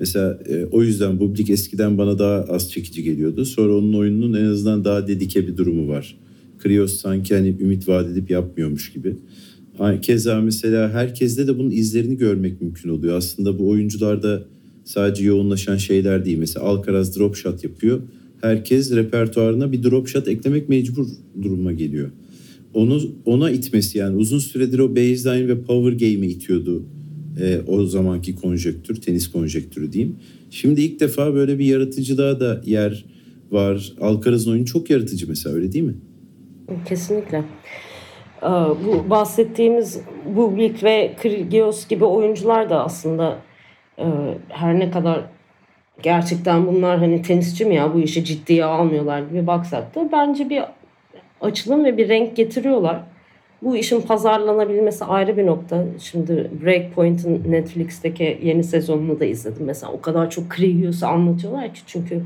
Mesela 0.00 0.38
e, 0.48 0.64
o 0.64 0.82
yüzden 0.82 1.20
Bublik 1.20 1.50
eskiden 1.50 1.98
bana 1.98 2.18
daha 2.18 2.42
az 2.42 2.72
çekici 2.72 3.02
geliyordu. 3.02 3.44
Sonra 3.44 3.76
onun 3.76 3.94
oyununun 3.94 4.34
en 4.40 4.44
azından 4.44 4.84
daha 4.84 5.08
dedike 5.08 5.48
bir 5.48 5.56
durumu 5.56 5.88
var. 5.88 6.16
Krios 6.58 7.00
sanki 7.00 7.34
hani 7.34 7.56
ümit 7.60 7.88
vaat 7.88 8.10
edip 8.10 8.30
yapmıyormuş 8.30 8.92
gibi. 8.92 9.16
Keza 10.02 10.40
mesela 10.40 10.92
herkeste 10.92 11.46
de 11.46 11.58
bunun 11.58 11.70
izlerini 11.70 12.16
görmek 12.16 12.60
mümkün 12.60 12.88
oluyor. 12.88 13.16
Aslında 13.16 13.58
bu 13.58 13.68
oyuncularda 13.68 14.44
sadece 14.84 15.24
yoğunlaşan 15.24 15.76
şeyler 15.76 16.24
değil. 16.24 16.38
Mesela 16.38 16.66
Alcaraz 16.66 17.18
drop 17.18 17.36
shot 17.36 17.64
yapıyor. 17.64 18.00
Herkes 18.40 18.92
repertuarına 18.92 19.72
bir 19.72 19.82
drop 19.82 20.08
shot 20.08 20.28
eklemek 20.28 20.68
mecbur 20.68 21.06
duruma 21.42 21.72
geliyor. 21.72 22.10
Onu 22.74 23.02
ona 23.24 23.50
itmesi 23.50 23.98
yani 23.98 24.16
uzun 24.16 24.38
süredir 24.38 24.78
o 24.78 24.96
baseline 24.96 25.48
ve 25.48 25.62
power 25.62 25.92
game'e 25.92 26.28
itiyordu 26.28 26.84
e, 27.40 27.60
o 27.66 27.84
zamanki 27.84 28.36
konjektür, 28.36 29.00
tenis 29.00 29.32
konjektürü 29.32 29.92
diyeyim. 29.92 30.16
Şimdi 30.50 30.80
ilk 30.80 31.00
defa 31.00 31.34
böyle 31.34 31.58
bir 31.58 31.64
yaratıcılığa 31.64 32.40
da 32.40 32.60
yer 32.64 33.04
var. 33.50 33.92
Alcaraz'ın 34.00 34.52
oyunu 34.52 34.66
çok 34.66 34.90
yaratıcı 34.90 35.28
mesela 35.28 35.56
öyle 35.56 35.72
değil 35.72 35.84
mi? 35.84 35.94
Kesinlikle. 36.88 37.44
Ee, 38.42 38.46
bu 38.86 39.10
bahsettiğimiz 39.10 40.00
Bublik 40.36 40.84
ve 40.84 41.16
Kyrgios 41.22 41.88
gibi 41.88 42.04
oyuncular 42.04 42.70
da 42.70 42.84
aslında 42.84 43.38
e, 43.98 44.04
her 44.48 44.78
ne 44.78 44.90
kadar 44.90 45.24
gerçekten 46.02 46.66
bunlar 46.66 46.98
hani 46.98 47.22
tenisçi 47.22 47.64
mi 47.64 47.74
ya 47.74 47.94
bu 47.94 48.00
işi 48.00 48.24
ciddiye 48.24 48.64
almıyorlar 48.64 49.20
gibi 49.20 49.46
baksak 49.46 49.94
da 49.94 50.08
bence 50.12 50.50
bir 50.50 50.62
açılım 51.40 51.84
ve 51.84 51.96
bir 51.96 52.08
renk 52.08 52.36
getiriyorlar. 52.36 53.00
Bu 53.62 53.76
işin 53.76 54.00
pazarlanabilmesi 54.00 55.04
ayrı 55.04 55.36
bir 55.36 55.46
nokta. 55.46 55.84
Şimdi 56.02 56.50
Breakpoint'in 56.64 57.52
Netflix'teki 57.52 58.38
yeni 58.42 58.64
sezonunu 58.64 59.20
da 59.20 59.24
izledim. 59.24 59.64
Mesela 59.66 59.92
o 59.92 60.00
kadar 60.00 60.30
çok 60.30 60.50
Kyrgios'u 60.50 61.06
anlatıyorlar 61.06 61.74
ki 61.74 61.80
çünkü 61.86 62.22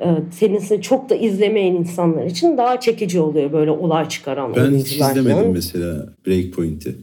e, 0.00 0.06
tenisi 0.40 0.82
çok 0.82 1.10
da 1.10 1.14
izlemeyen 1.14 1.74
insanlar 1.74 2.24
için 2.24 2.58
daha 2.58 2.80
çekici 2.80 3.20
oluyor 3.20 3.52
böyle 3.52 3.70
olay 3.70 4.08
çıkaran 4.08 4.56
Ben 4.56 4.74
hiç 4.74 4.92
izlemedim 4.92 5.36
falan. 5.36 5.46
mesela 5.52 6.06
Breakpoint'i. 6.26 6.96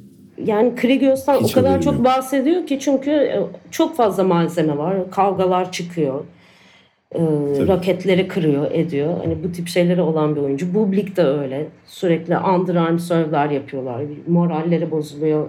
Yani 0.45 0.75
Kyrgios'tan 0.75 1.43
o 1.43 1.47
kadar 1.47 1.81
çok 1.81 1.93
yok. 1.93 2.03
bahsediyor 2.05 2.67
ki 2.67 2.79
çünkü 2.79 3.11
e, 3.11 3.39
çok 3.71 3.95
fazla 3.95 4.23
malzeme 4.23 4.77
var. 4.77 5.11
Kavgalar 5.11 5.71
çıkıyor. 5.71 6.23
E, 7.15 7.21
raketleri 7.67 8.27
kırıyor, 8.27 8.71
ediyor. 8.71 9.17
Hani 9.23 9.43
bu 9.43 9.51
tip 9.51 9.67
şeyleri 9.67 10.01
olan 10.01 10.35
bir 10.35 10.41
oyuncu. 10.41 10.73
Bublik 10.73 11.17
de 11.17 11.23
öyle. 11.23 11.67
Sürekli 11.85 12.37
underarm 12.37 12.99
serve'ler 12.99 13.49
yapıyorlar. 13.49 14.01
Moralleri 14.27 14.91
bozuluyor. 14.91 15.47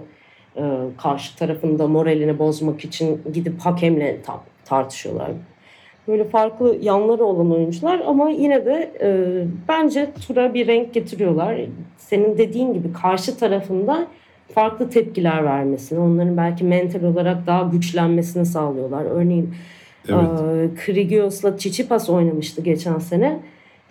E, 0.57 0.63
karşı 0.97 1.35
tarafında 1.35 1.87
moralini 1.87 2.39
bozmak 2.39 2.85
için 2.85 3.21
gidip 3.33 3.59
hakemle 3.59 4.17
tartışıyorlar. 4.65 5.31
Böyle 6.07 6.23
farklı 6.23 6.77
yanları 6.81 7.23
olan 7.23 7.51
oyuncular 7.51 8.01
ama 8.05 8.29
yine 8.29 8.65
de 8.65 8.91
e, 9.01 9.09
bence 9.67 10.09
tura 10.27 10.53
bir 10.53 10.67
renk 10.67 10.93
getiriyorlar. 10.93 11.59
Senin 11.97 12.37
dediğin 12.37 12.73
gibi 12.73 12.93
karşı 12.93 13.37
tarafında 13.37 14.07
farklı 14.53 14.89
tepkiler 14.89 15.43
vermesini, 15.43 15.99
onların 15.99 16.37
belki 16.37 16.63
mental 16.63 17.03
olarak 17.03 17.47
daha 17.47 17.63
güçlenmesini 17.63 18.45
sağlıyorlar. 18.45 19.05
Örneğin 19.05 19.53
evet. 20.09 20.71
e, 20.71 20.85
Krigios'la 20.85 21.57
Çiçipas 21.57 22.09
oynamıştı 22.09 22.61
geçen 22.61 22.99
sene. 22.99 23.39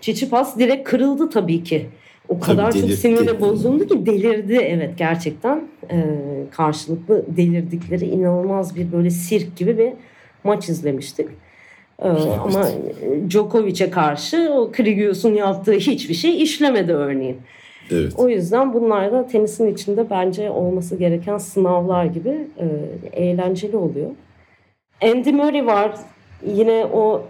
Çiçipas 0.01 0.59
direkt 0.59 0.89
kırıldı 0.89 1.31
tabii 1.31 1.65
ki. 1.65 1.87
O 2.29 2.41
kadar 2.41 2.73
çok 2.73 2.91
sinirle 2.91 3.41
bozuldu 3.41 3.89
ki 3.89 4.07
delirdi 4.07 4.55
evet 4.55 4.99
gerçekten. 4.99 5.63
E, 5.91 6.05
karşılıklı 6.51 7.25
delirdikleri 7.37 8.05
inanılmaz 8.05 8.77
bir 8.77 8.93
böyle 8.93 9.11
sirk 9.11 9.57
gibi 9.57 9.79
bir 9.79 9.93
maç 10.45 10.69
izlemiştik. 10.69 11.29
Ee, 12.03 12.09
ama 12.45 12.69
Djokovic'e 13.31 13.91
karşı 13.91 14.51
o 14.55 14.73
Kyrgios'un 14.73 15.35
yaptığı 15.35 15.73
hiçbir 15.73 16.15
şey 16.15 16.43
işlemedi 16.43 16.93
örneğin. 16.93 17.37
Evet. 17.91 18.13
O 18.17 18.29
yüzden 18.29 18.75
bunlar 18.75 19.13
da 19.13 19.27
tenisin 19.27 19.67
içinde 19.67 20.11
bence 20.11 20.51
olması 20.51 20.97
gereken 20.97 21.39
sınavlar 21.39 22.05
gibi 22.05 22.47
e, 22.59 22.67
eğlenceli 23.13 23.77
oluyor. 23.77 24.11
Andy 25.03 25.33
Murray 25.33 25.67
var. 25.67 25.93
Yine 26.47 26.87
o 26.93 27.27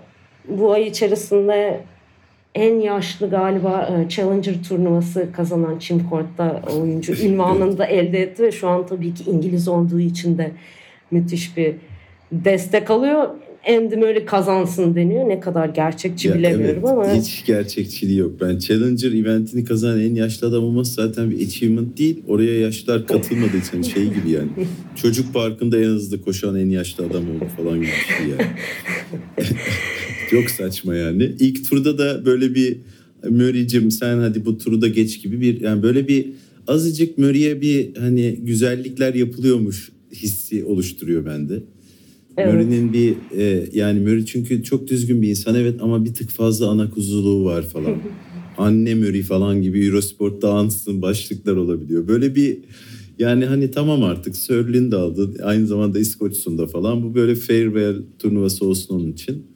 bu 0.48 0.72
ay 0.72 0.86
içerisinde 0.86 1.80
en 2.54 2.80
yaşlı 2.80 3.30
galiba 3.30 3.88
e, 3.88 4.08
Challenger 4.08 4.54
turnuvası 4.68 5.32
kazanan 5.32 5.78
Çim 5.78 6.08
Kort'ta 6.10 6.62
oyuncu 6.80 7.26
ünvanını 7.26 7.78
da 7.78 7.86
elde 7.86 8.22
etti 8.22 8.42
ve 8.42 8.52
şu 8.52 8.68
an 8.68 8.86
tabii 8.86 9.14
ki 9.14 9.30
İngiliz 9.30 9.68
olduğu 9.68 10.00
için 10.00 10.38
de 10.38 10.50
müthiş 11.10 11.56
bir 11.56 11.74
destek 12.32 12.90
alıyor. 12.90 13.28
Andy 13.68 13.96
Murray 13.96 14.24
kazansın 14.24 14.94
deniyor. 14.94 15.28
Ne 15.28 15.40
kadar 15.40 15.68
gerçekçi 15.68 16.28
ya 16.28 16.34
bilemiyorum 16.34 16.82
evet, 16.86 16.92
ama. 16.92 17.14
Hiç 17.14 17.44
gerçekçiliği 17.46 18.18
yok. 18.18 18.32
Ben 18.40 18.58
Challenger 18.58 19.12
eventini 19.12 19.64
kazanan 19.64 20.00
en 20.00 20.14
yaşlı 20.14 20.46
adam 20.46 20.64
olması 20.64 20.94
zaten 20.94 21.30
bir 21.30 21.46
achievement 21.46 21.98
değil. 21.98 22.22
Oraya 22.28 22.60
yaşlılar 22.60 23.06
katılmadığı 23.06 23.56
için 23.56 23.82
şey 23.94 24.04
gibi 24.04 24.30
yani. 24.30 24.48
Çocuk 24.96 25.34
parkında 25.34 25.78
en 25.78 25.84
hızlı 25.84 26.22
koşan 26.22 26.56
en 26.56 26.70
yaşlı 26.70 27.06
adam 27.06 27.22
oldu 27.22 27.44
falan 27.56 27.74
gibi 27.74 27.86
bir 27.86 28.14
şey 28.14 28.26
yani. 28.28 28.56
Çok 30.30 30.50
saçma 30.50 30.94
yani. 30.94 31.32
İlk 31.40 31.70
turda 31.70 31.98
da 31.98 32.26
böyle 32.26 32.54
bir 32.54 32.78
Murray'cim 33.30 33.90
sen 33.90 34.18
hadi 34.18 34.44
bu 34.44 34.58
turu 34.58 34.80
da 34.80 34.88
geç 34.88 35.22
gibi 35.22 35.40
bir 35.40 35.60
yani 35.60 35.82
böyle 35.82 36.08
bir 36.08 36.26
azıcık 36.68 37.18
Murray'e 37.18 37.60
bir 37.60 37.96
hani 37.96 38.38
güzellikler 38.42 39.14
yapılıyormuş 39.14 39.92
hissi 40.12 40.64
oluşturuyor 40.64 41.26
bende. 41.26 41.62
Evet. 42.36 42.54
Murray'nin 42.54 42.92
bir 42.92 43.14
e, 43.36 43.68
yani 43.72 44.00
Murray 44.00 44.24
çünkü 44.24 44.62
çok 44.62 44.88
düzgün 44.88 45.22
bir 45.22 45.28
insan 45.28 45.54
evet 45.54 45.82
ama 45.82 46.04
bir 46.04 46.14
tık 46.14 46.30
fazla 46.30 46.68
ana 46.68 46.90
kuzuluğu 46.90 47.44
var 47.44 47.62
falan. 47.62 47.94
Anne 48.58 48.94
Murray 48.94 49.22
falan 49.22 49.62
gibi 49.62 49.86
Eurosport'ta 49.86 50.52
ansın 50.52 51.02
başlıklar 51.02 51.56
olabiliyor. 51.56 52.08
Böyle 52.08 52.34
bir 52.34 52.58
yani 53.18 53.44
hani 53.44 53.70
tamam 53.70 54.02
artık 54.02 54.36
Sörlin 54.36 54.90
de 54.90 54.96
aldı. 54.96 55.42
Aynı 55.42 55.66
zamanda 55.66 55.98
İskoç'sun 55.98 56.58
da 56.58 56.66
falan. 56.66 57.02
Bu 57.02 57.14
böyle 57.14 57.34
farewell 57.34 57.96
turnuvası 58.18 58.66
olsun 58.66 58.94
onun 58.94 59.12
için. 59.12 59.46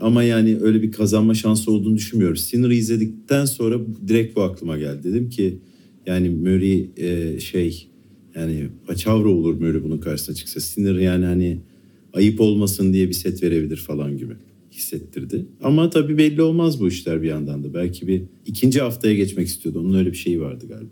Ama 0.00 0.22
yani 0.22 0.58
öyle 0.62 0.82
bir 0.82 0.92
kazanma 0.92 1.34
şansı 1.34 1.72
olduğunu 1.72 1.96
düşünmüyorum. 1.96 2.36
Sinner'ı 2.36 2.74
izledikten 2.74 3.44
sonra 3.44 3.80
direkt 4.08 4.36
bu 4.36 4.42
aklıma 4.42 4.78
geldi. 4.78 5.04
Dedim 5.04 5.28
ki 5.30 5.58
yani 6.06 6.30
Murray 6.30 6.90
e, 6.96 7.40
şey 7.40 7.88
yani 8.34 8.68
paçavra 8.86 9.28
olur 9.28 9.54
Murray 9.54 9.84
bunun 9.84 9.98
karşısına 9.98 10.34
çıksa. 10.34 10.60
Sinner 10.60 10.94
yani 10.94 11.24
hani 11.24 11.58
ayıp 12.14 12.40
olmasın 12.40 12.92
diye 12.92 13.08
bir 13.08 13.12
set 13.12 13.42
verebilir 13.42 13.76
falan 13.76 14.16
gibi 14.16 14.32
hissettirdi. 14.72 15.46
Ama 15.62 15.90
tabii 15.90 16.18
belli 16.18 16.42
olmaz 16.42 16.80
bu 16.80 16.88
işler 16.88 17.22
bir 17.22 17.28
yandan 17.28 17.64
da. 17.64 17.74
Belki 17.74 18.06
bir 18.06 18.22
ikinci 18.46 18.80
haftaya 18.80 19.14
geçmek 19.14 19.46
istiyordu. 19.46 19.80
Onun 19.80 19.98
öyle 19.98 20.12
bir 20.12 20.16
şeyi 20.16 20.40
vardı 20.40 20.64
galiba. 20.68 20.90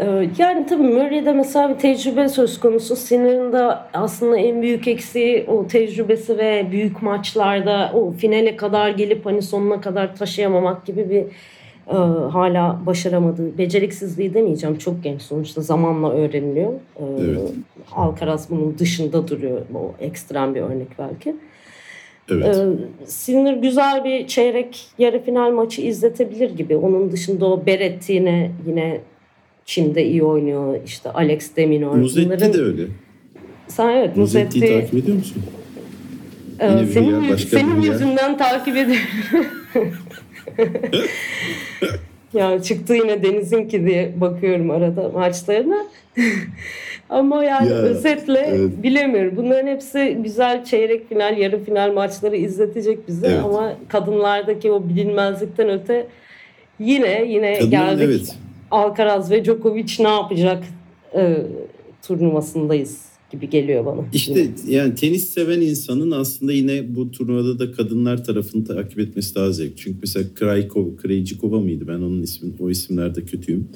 Ee, 0.00 0.30
yani 0.38 0.66
tabii 0.66 0.82
Murray'de 0.82 1.32
mesela 1.32 1.74
bir 1.74 1.78
tecrübe 1.78 2.28
söz 2.28 2.60
konusu. 2.60 2.96
Sinir'in 2.96 3.52
de 3.52 3.58
aslında 3.92 4.36
en 4.38 4.62
büyük 4.62 4.88
eksiği 4.88 5.44
o 5.48 5.66
tecrübesi 5.66 6.38
ve 6.38 6.68
büyük 6.72 7.02
maçlarda 7.02 7.92
o 7.94 8.12
finale 8.12 8.56
kadar 8.56 8.90
gelip 8.90 9.26
hani 9.26 9.42
sonuna 9.42 9.80
kadar 9.80 10.16
taşıyamamak 10.16 10.86
gibi 10.86 11.10
bir 11.10 11.24
e, 11.90 11.96
hala 12.30 12.80
başaramadığı, 12.86 13.58
beceriksizliği 13.58 14.34
demeyeceğim. 14.34 14.78
Çok 14.78 15.04
genç 15.04 15.22
sonuçta 15.22 15.60
zamanla 15.60 16.12
öğreniliyor. 16.12 16.72
E, 16.72 17.04
evet. 17.20 17.50
Alcaraz 17.92 18.50
bunun 18.50 18.78
dışında 18.78 19.28
duruyor. 19.28 19.60
O 19.74 19.92
ekstrem 20.00 20.54
bir 20.54 20.60
örnek 20.60 20.88
belki. 20.98 21.36
Evet. 22.30 22.56
E, 22.56 22.66
Sinir 23.06 23.52
güzel 23.52 24.04
bir 24.04 24.26
çeyrek 24.26 24.86
yarı 24.98 25.22
final 25.22 25.50
maçı 25.50 25.82
izletebilir 25.82 26.50
gibi. 26.50 26.76
Onun 26.76 27.12
dışında 27.12 27.46
o 27.46 27.66
Beretti 27.66 28.12
yine 28.12 28.50
yine 28.66 29.00
Çim'de 29.64 30.06
iyi 30.06 30.22
oynuyor. 30.22 30.78
İşte 30.86 31.10
Alex 31.10 31.56
Deminor. 31.56 31.96
Muzetti 31.96 32.26
Bunların... 32.26 32.52
de 32.52 32.62
öyle. 32.62 32.82
Sen 33.68 33.88
evet 33.88 34.16
Muzetti'yi 34.16 34.62
Muzetti... 34.62 34.80
takip 34.80 35.04
ediyor 35.04 35.16
musun? 35.16 35.42
Ee, 36.60 36.86
senin 36.92 37.36
senin 37.36 37.80
yüzünden 37.80 38.38
takip 38.38 38.76
ediyorum. 38.76 39.06
ya 42.34 42.62
çıktı 42.62 42.94
yine 42.94 43.22
Deniz'inki 43.22 43.86
diye 43.86 44.12
bakıyorum 44.20 44.70
arada 44.70 45.08
maçlarına. 45.08 45.86
Ama 47.10 47.44
yani 47.44 47.70
ya, 47.70 47.76
özetle 47.76 48.38
evet. 48.38 48.82
bilemiyorum. 48.82 49.32
Bunların 49.36 49.66
hepsi 49.66 50.18
güzel 50.22 50.64
çeyrek 50.64 51.08
final, 51.08 51.38
yarı 51.38 51.64
final 51.64 51.92
maçları 51.92 52.36
izletecek 52.36 53.08
bize 53.08 53.26
evet. 53.26 53.40
ama 53.44 53.72
kadınlardaki 53.88 54.72
o 54.72 54.88
bilinmezlikten 54.88 55.68
öte 55.68 56.06
yine 56.78 57.24
yine 57.24 57.54
Kadın, 57.54 57.70
geldik. 57.70 58.08
Evet. 58.08 58.36
Alcaraz 58.70 59.30
ve 59.30 59.44
Djokovic 59.44 59.96
ne 59.98 60.08
yapacak 60.08 60.64
e, 61.14 61.36
turnuvasındayız 62.02 63.13
gibi 63.34 63.50
geliyor 63.50 63.86
bana. 63.86 64.04
İşte 64.12 64.48
yani 64.68 64.94
tenis 64.94 65.28
seven 65.28 65.60
insanın 65.60 66.10
aslında 66.10 66.52
yine 66.52 66.96
bu 66.96 67.10
turnuvada 67.10 67.58
da 67.58 67.72
kadınlar 67.72 68.24
tarafını 68.24 68.64
takip 68.64 68.98
etmesi 68.98 69.34
daha 69.34 69.52
zevk. 69.52 69.72
Çünkü 69.76 69.98
mesela 70.00 70.26
Krajkova, 70.34 70.96
Krejcikova 70.96 71.60
mıydı? 71.60 71.84
Ben 71.88 71.98
onun 71.98 72.22
ismin, 72.22 72.54
o 72.60 72.70
isimlerde 72.70 73.24
kötüyüm. 73.24 73.68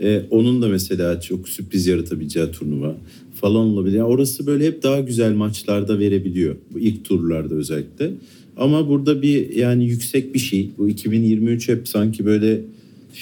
E, 0.00 0.22
onun 0.30 0.62
da 0.62 0.68
mesela 0.68 1.20
çok 1.20 1.48
sürpriz 1.48 1.86
yaratabileceği 1.86 2.50
turnuva 2.50 2.96
falan 3.34 3.66
olabilir. 3.66 3.96
Yani 3.96 4.08
orası 4.08 4.46
böyle 4.46 4.66
hep 4.66 4.82
daha 4.82 5.00
güzel 5.00 5.34
maçlarda 5.34 5.98
verebiliyor. 5.98 6.56
Bu 6.74 6.78
ilk 6.78 7.04
turlarda 7.04 7.54
özellikle. 7.54 8.10
Ama 8.56 8.88
burada 8.88 9.22
bir 9.22 9.56
yani 9.56 9.86
yüksek 9.86 10.34
bir 10.34 10.38
şey. 10.38 10.70
Bu 10.78 10.88
2023 10.88 11.68
hep 11.68 11.88
sanki 11.88 12.26
böyle 12.26 12.60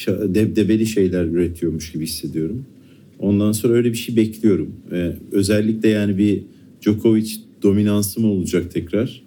debdebeli 0.06 0.86
şeyler 0.86 1.24
üretiyormuş 1.24 1.92
gibi 1.92 2.04
hissediyorum. 2.04 2.64
Ondan 3.20 3.52
sonra 3.52 3.72
öyle 3.72 3.88
bir 3.88 3.96
şey 3.96 4.16
bekliyorum. 4.16 4.72
Ee, 4.92 5.12
özellikle 5.32 5.88
yani 5.88 6.18
bir 6.18 6.42
Djokovic 6.82 7.30
dominansı 7.62 8.20
mı 8.20 8.32
olacak 8.32 8.70
tekrar? 8.70 9.22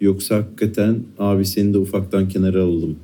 Yoksa 0.00 0.36
hakikaten 0.36 0.96
abi 1.18 1.44
seni 1.44 1.74
de 1.74 1.78
ufaktan 1.78 2.28
kenara 2.28 2.62
alalım. 2.62 2.98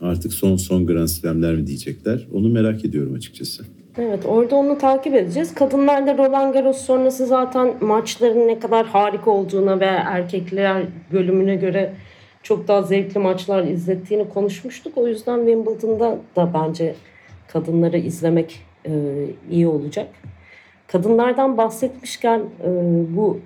Artık 0.00 0.32
son 0.32 0.56
son 0.56 0.86
Grand 0.86 1.08
Slam'ler 1.08 1.54
mi 1.54 1.66
diyecekler? 1.66 2.26
Onu 2.32 2.48
merak 2.48 2.84
ediyorum 2.84 3.14
açıkçası. 3.14 3.64
Evet 3.98 4.26
orada 4.26 4.56
onu 4.56 4.78
takip 4.78 5.14
edeceğiz. 5.14 5.54
Kadınlarda 5.54 6.18
Roland 6.18 6.54
Garros 6.54 6.76
sonrası 6.76 7.26
zaten 7.26 7.74
maçların 7.80 8.48
ne 8.48 8.58
kadar 8.58 8.86
harika 8.86 9.30
olduğuna 9.30 9.80
ve 9.80 9.84
erkekler 9.84 10.82
bölümüne 11.12 11.56
göre 11.56 11.94
çok 12.42 12.68
daha 12.68 12.82
zevkli 12.82 13.18
maçlar 13.18 13.64
izlettiğini 13.64 14.28
konuşmuştuk. 14.28 14.92
O 14.96 15.08
yüzden 15.08 15.38
Wimbledon'da 15.38 16.18
da 16.36 16.50
bence 16.54 16.94
kadınları 17.48 17.98
izlemek 17.98 18.60
e, 18.86 18.92
iyi 19.50 19.66
olacak. 19.66 20.08
Kadınlardan 20.86 21.56
bahsetmişken 21.56 22.40
e, 22.64 22.68
bu 23.16 23.40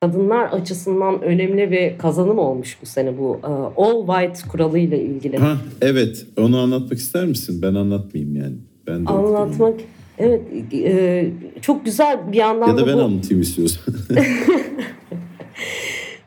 kadınlar 0.00 0.44
açısından 0.44 1.22
önemli 1.22 1.70
bir 1.70 1.98
kazanım 1.98 2.38
olmuş 2.38 2.78
bu 2.82 2.86
sene 2.86 3.18
bu 3.18 3.40
e, 3.44 3.46
All 3.82 4.06
White 4.06 4.48
kuralı 4.48 4.78
ile 4.78 5.02
ilgili. 5.02 5.36
Ha, 5.36 5.56
evet 5.80 6.26
onu 6.38 6.58
anlatmak 6.58 6.98
ister 6.98 7.26
misin? 7.26 7.62
Ben 7.62 7.74
anlatmayayım 7.74 8.36
yani. 8.36 8.56
Ben 8.86 9.06
de 9.06 9.10
Anlatmak 9.10 9.74
evet 10.18 10.42
e, 10.72 11.30
çok 11.60 11.84
güzel 11.84 12.32
bir 12.32 12.36
yandan 12.36 12.68
ya 12.68 12.76
da, 12.76 12.82
da 12.82 12.86
ben 12.86 12.96
bu... 12.96 13.02
anlatayım 13.02 13.42
istiyorsan. 13.42 13.94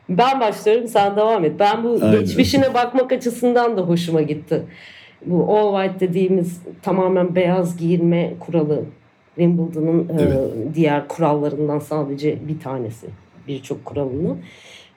ben 0.08 0.40
başlıyorum 0.40 0.88
sen 0.88 1.16
devam 1.16 1.44
et. 1.44 1.52
Ben 1.58 1.84
bu 1.84 1.98
Aynen. 2.02 2.20
geçmişine 2.20 2.74
bakmak 2.74 3.12
açısından 3.12 3.76
da 3.76 3.80
hoşuma 3.80 4.22
gitti. 4.22 4.62
Bu 5.26 5.56
All 5.56 5.82
White 5.82 6.08
dediğimiz 6.08 6.60
tamamen 6.82 7.34
beyaz 7.34 7.76
giyinme 7.76 8.34
kuralı 8.40 8.84
Wimbledon'ın 9.34 10.08
e, 10.08 10.22
evet. 10.22 10.32
e, 10.32 10.74
diğer 10.74 11.08
kurallarından 11.08 11.78
sadece 11.78 12.48
bir 12.48 12.60
tanesi 12.60 13.06
birçok 13.48 13.84
kuralını. 13.84 14.36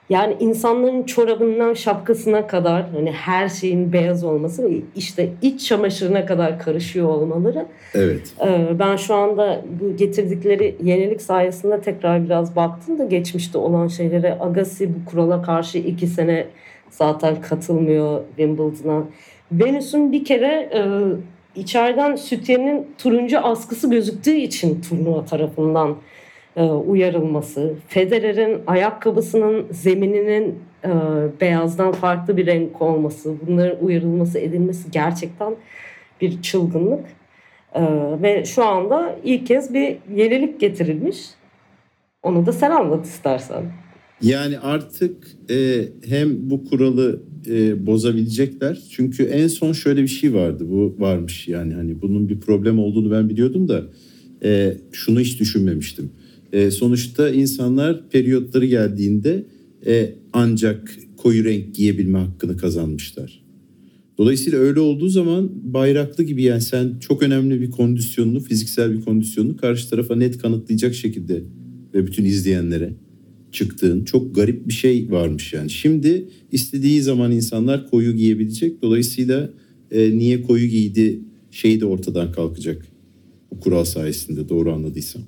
Yani 0.10 0.36
insanların 0.40 1.04
çorabından 1.04 1.74
şapkasına 1.74 2.48
kadar 2.48 2.90
hani 2.90 3.12
her 3.12 3.50
şeyin 3.50 3.94
beyaz 3.94 4.24
olması 4.24 4.70
ve 4.70 4.82
işte 4.96 5.30
iç 5.42 5.68
çamaşırına 5.68 6.26
kadar 6.26 6.60
karışıyor 6.60 7.08
olmaları. 7.08 7.66
Evet. 7.94 8.34
E, 8.48 8.80
ben 8.80 8.96
şu 8.96 9.16
anda 9.16 9.62
bu 9.82 9.98
getirdikleri 9.98 10.76
yenilik 10.84 11.22
sayesinde 11.22 11.82
tekrar 11.82 12.26
biraz 12.26 12.56
baktım 12.56 13.00
da 13.00 13.06
geçmişte 13.06 13.58
olan 13.58 13.88
şeylere. 13.88 14.38
Agassi 14.40 14.90
bu 14.96 15.10
kurala 15.10 15.42
karşı 15.42 15.78
iki 15.78 16.08
sene 16.08 16.48
zaten 16.90 17.42
katılmıyor 17.42 18.22
Wimbledon'a. 18.38 19.04
Venüs'ün 19.52 20.12
bir 20.12 20.26
kere 20.26 20.70
e, 20.74 20.82
içeriden 21.60 22.16
sütyenin 22.16 22.88
turuncu 22.98 23.40
askısı 23.40 23.90
gözüktüğü 23.90 24.36
için 24.36 24.82
turnuva 24.82 25.26
tarafından 25.26 25.96
e, 26.56 26.64
uyarılması, 26.64 27.74
Federer'in 27.88 28.62
ayakkabısının 28.68 29.68
zemininin 29.72 30.60
e, 30.86 30.90
beyazdan 31.42 31.92
farklı 31.92 32.38
bir 32.38 32.46
renk 32.46 32.82
olması, 32.82 33.34
bunların 33.48 33.86
uyarılması 33.86 34.40
edilmesi 34.40 34.92
gerçekten 34.92 35.56
bir 36.22 36.42
çılgınlık. 36.42 37.06
E, 37.74 37.82
ve 38.22 38.46
şu 38.46 38.66
anda 38.66 39.16
ilk 39.24 39.48
kez 39.48 39.74
bir 39.74 39.98
yenilik 40.16 40.60
getirilmiş. 40.60 41.26
Onu 42.24 42.46
da 42.46 42.52
sen 42.52 42.72
anlat 42.72 43.06
istersen. 43.06 43.64
Yani 44.22 44.60
artık 44.60 45.28
e, 45.50 45.90
hem 46.06 46.50
bu 46.50 46.66
kuralı 46.66 47.22
e, 47.48 47.86
bozabilecekler. 47.86 48.82
Çünkü 48.90 49.24
en 49.24 49.48
son 49.48 49.74
şöyle 49.74 50.04
bir 50.04 50.08
şey 50.08 50.34
vardı. 50.34 50.66
Bu 50.70 50.96
varmış 51.00 51.48
yani 51.48 51.74
hani 51.74 52.02
bunun 52.02 52.30
bir 52.30 52.40
problem 52.40 52.80
olduğunu 52.80 53.12
ben 53.12 53.30
biliyordum 53.30 53.68
da 53.68 53.84
e, 54.44 54.78
şunu 54.92 55.20
hiç 55.20 55.40
düşünmemiştim. 55.40 56.10
E, 56.54 56.72
sonuçta 56.72 57.30
insanlar 57.30 58.10
periyotları 58.10 58.66
geldiğinde 58.66 59.46
e, 59.88 60.14
ancak 60.34 60.96
koyu 61.18 61.44
renk 61.44 61.76
giyebilme 61.76 62.18
hakkını 62.18 62.58
kazanmışlar. 62.58 63.46
Dolayısıyla 64.18 64.60
öyle 64.60 64.80
olduğu 64.80 65.10
zaman 65.10 65.50
bayraklı 65.64 66.24
gibi 66.24 66.44
yani 66.44 66.62
sen 66.62 67.00
çok 67.00 67.24
önemli 67.24 67.62
bir 67.62 67.72
kondisyonunu, 67.72 68.40
fiziksel 68.40 68.98
bir 68.98 69.02
kondisyonunu 69.02 69.58
karşı 69.58 69.90
tarafa 69.90 70.16
net 70.16 70.38
kanıtlayacak 70.38 70.96
şekilde 70.96 71.44
ve 71.94 72.08
bütün 72.08 72.26
izleyenlere 72.26 72.94
çıktığın 73.56 74.06
çok 74.06 74.36
garip 74.36 74.68
bir 74.68 74.74
şey 74.74 75.12
varmış 75.12 75.54
yani. 75.54 75.70
Şimdi 75.70 76.28
istediği 76.52 77.02
zaman 77.02 77.32
insanlar 77.32 77.90
koyu 77.90 78.16
giyebilecek. 78.16 78.82
Dolayısıyla 78.82 79.50
e, 79.92 80.18
niye 80.18 80.42
koyu 80.42 80.68
giydi 80.68 81.20
şey 81.52 81.82
de 81.82 81.86
ortadan 81.86 82.32
kalkacak. 82.32 82.86
Bu 83.52 83.60
kural 83.60 83.84
sayesinde 83.84 84.50
doğru 84.50 84.74
anladıysam. 84.74 85.22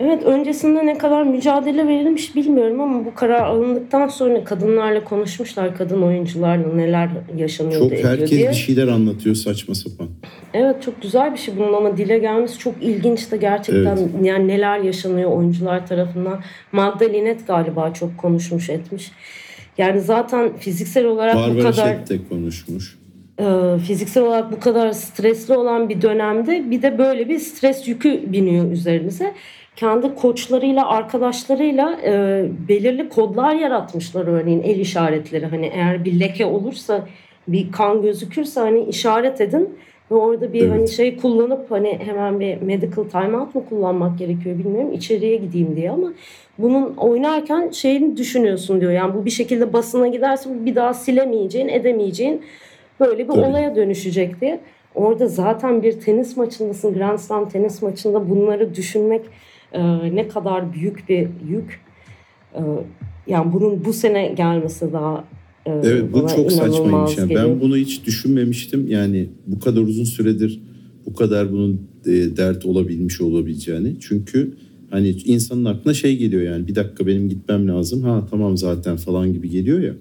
Evet 0.00 0.24
öncesinde 0.24 0.86
ne 0.86 0.98
kadar 0.98 1.22
mücadele 1.22 1.88
verilmiş 1.88 2.36
bilmiyorum 2.36 2.80
ama 2.80 3.04
bu 3.04 3.14
karar 3.14 3.40
alındıktan 3.40 4.08
sonra 4.08 4.44
kadınlarla 4.44 5.04
konuşmuşlar. 5.04 5.76
Kadın 5.76 6.02
oyuncularla 6.02 6.74
neler 6.74 7.08
yaşanıyor 7.36 7.80
Çok 7.80 8.04
herkes 8.04 8.30
diye. 8.30 8.50
bir 8.50 8.54
şeyler 8.54 8.88
anlatıyor 8.88 9.34
saçma 9.34 9.74
sapan. 9.74 10.08
Evet 10.54 10.82
çok 10.82 11.02
güzel 11.02 11.32
bir 11.32 11.38
şey 11.38 11.56
bunun 11.56 11.72
ama 11.72 11.96
dile 11.96 12.18
gelmesi 12.18 12.58
çok 12.58 12.74
ilginç 12.82 13.32
de 13.32 13.36
gerçekten 13.36 13.96
evet. 13.96 14.10
yani 14.22 14.48
neler 14.48 14.78
yaşanıyor 14.78 15.30
oyuncular 15.30 15.86
tarafından. 15.86 16.40
Magda 16.72 17.04
Linet 17.04 17.46
galiba 17.46 17.92
çok 17.92 18.18
konuşmuş 18.18 18.70
etmiş. 18.70 19.12
Yani 19.78 20.00
zaten 20.00 20.56
fiziksel 20.56 21.04
olarak 21.04 21.36
Barbara 21.36 21.54
bu 21.54 21.62
kadar... 21.62 21.86
Barbara 21.86 22.08
de 22.08 22.18
konuşmuş 22.28 22.98
fiziksel 23.86 24.22
olarak 24.22 24.52
bu 24.52 24.60
kadar 24.60 24.92
stresli 24.92 25.54
olan 25.54 25.88
bir 25.88 26.02
dönemde 26.02 26.70
bir 26.70 26.82
de 26.82 26.98
böyle 26.98 27.28
bir 27.28 27.38
stres 27.38 27.88
yükü 27.88 28.32
biniyor 28.32 28.72
üzerimize 28.72 29.34
kendi 29.78 30.14
koçlarıyla, 30.14 30.88
arkadaşlarıyla 30.88 31.98
e, 32.04 32.44
belirli 32.68 33.08
kodlar 33.08 33.54
yaratmışlar 33.54 34.26
örneğin 34.26 34.62
el 34.62 34.78
işaretleri. 34.78 35.46
Hani 35.46 35.66
eğer 35.74 36.04
bir 36.04 36.20
leke 36.20 36.46
olursa, 36.46 37.06
bir 37.48 37.72
kan 37.72 38.02
gözükürse 38.02 38.60
hani 38.60 38.84
işaret 38.84 39.40
edin 39.40 39.78
ve 40.10 40.14
orada 40.14 40.52
bir 40.52 40.62
evet. 40.62 40.72
hani 40.72 40.88
şey 40.88 41.16
kullanıp 41.16 41.70
hani 41.70 41.98
hemen 42.04 42.40
bir 42.40 42.62
medical 42.62 43.04
timeout 43.04 43.54
mu 43.54 43.64
kullanmak 43.68 44.18
gerekiyor 44.18 44.58
bilmiyorum. 44.58 44.92
içeriye 44.92 45.36
gideyim 45.36 45.76
diye 45.76 45.90
ama 45.90 46.12
bunun 46.58 46.94
oynarken 46.96 47.70
şeyini 47.70 48.16
düşünüyorsun 48.16 48.80
diyor. 48.80 48.92
Yani 48.92 49.14
bu 49.14 49.24
bir 49.24 49.30
şekilde 49.30 49.72
basına 49.72 50.08
giderse 50.08 50.50
bir 50.66 50.74
daha 50.74 50.94
silemeyeceğin, 50.94 51.68
edemeyeceğin 51.68 52.42
böyle 53.00 53.28
bir 53.28 53.32
Tabii. 53.32 53.46
olaya 53.46 53.76
dönüşecek 53.76 54.40
diye. 54.40 54.60
Orada 54.94 55.26
zaten 55.26 55.82
bir 55.82 56.00
tenis 56.00 56.36
maçındasın, 56.36 56.94
Grand 56.94 57.18
Slam 57.18 57.48
tenis 57.48 57.82
maçında 57.82 58.30
bunları 58.30 58.74
düşünmek 58.74 59.22
e, 59.72 59.80
ne 60.16 60.28
kadar 60.28 60.72
büyük 60.72 61.08
bir 61.08 61.28
yük. 61.48 61.80
E, 62.54 62.60
yani 63.26 63.52
bunun 63.52 63.84
bu 63.84 63.92
sene 63.92 64.28
gelmesi 64.36 64.92
daha 64.92 65.24
e, 65.66 65.70
Evet 65.70 66.12
bu 66.12 66.26
çok 66.36 66.52
saçmaymış. 66.52 67.18
Yani 67.18 67.34
ben 67.34 67.60
bunu 67.60 67.76
hiç 67.76 68.06
düşünmemiştim. 68.06 68.88
Yani 68.88 69.28
bu 69.46 69.60
kadar 69.60 69.80
uzun 69.80 70.04
süredir 70.04 70.60
bu 71.06 71.14
kadar 71.14 71.52
bunun 71.52 71.80
e, 72.06 72.12
dert 72.36 72.66
olabilmiş 72.66 73.20
olabileceğini. 73.20 73.96
Çünkü 74.00 74.56
hani 74.90 75.08
insanın 75.08 75.64
aklına 75.64 75.94
şey 75.94 76.16
geliyor 76.16 76.42
yani 76.42 76.68
bir 76.68 76.74
dakika 76.74 77.06
benim 77.06 77.28
gitmem 77.28 77.68
lazım. 77.68 78.02
Ha 78.02 78.26
tamam 78.30 78.56
zaten 78.56 78.96
falan 78.96 79.32
gibi 79.32 79.50
geliyor 79.50 79.80
ya. 79.80 79.94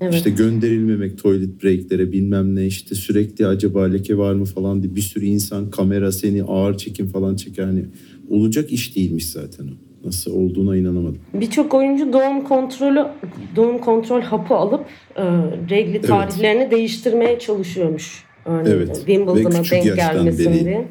Evet. 0.00 0.14
İşte 0.14 0.30
gönderilmemek 0.30 1.18
tuvalet 1.18 1.64
breaklere 1.64 2.12
bilmem 2.12 2.56
ne 2.56 2.66
işte 2.66 2.94
sürekli 2.94 3.46
acaba 3.46 3.84
leke 3.84 4.18
var 4.18 4.34
mı 4.34 4.44
falan 4.44 4.82
diye 4.82 4.94
bir 4.94 5.00
sürü 5.00 5.24
insan 5.24 5.70
kamera 5.70 6.12
seni 6.12 6.42
ağır 6.42 6.78
çekim 6.78 7.06
falan 7.06 7.36
çeker. 7.36 7.64
Hani 7.64 7.84
olacak 8.32 8.72
iş 8.72 8.96
değilmiş 8.96 9.28
zaten 9.28 9.64
o. 9.64 10.06
Nasıl 10.06 10.34
olduğuna 10.34 10.76
inanamadım. 10.76 11.18
Birçok 11.34 11.74
oyuncu 11.74 12.12
doğum 12.12 12.44
kontrolü 12.44 13.06
doğum 13.56 13.78
kontrol 13.78 14.20
hapı 14.20 14.54
alıp 14.54 14.84
e, 15.16 15.22
regli 15.70 16.00
tarihlerini 16.00 16.60
evet. 16.62 16.72
değiştirmeye 16.72 17.38
çalışıyormuş. 17.38 18.24
Örneğin 18.44 18.76
evet. 18.76 18.96
Wimbledon'a 18.96 19.64
denk 19.70 19.96
gelmesin 19.96 20.52
beri... 20.52 20.64
diye. 20.64 20.88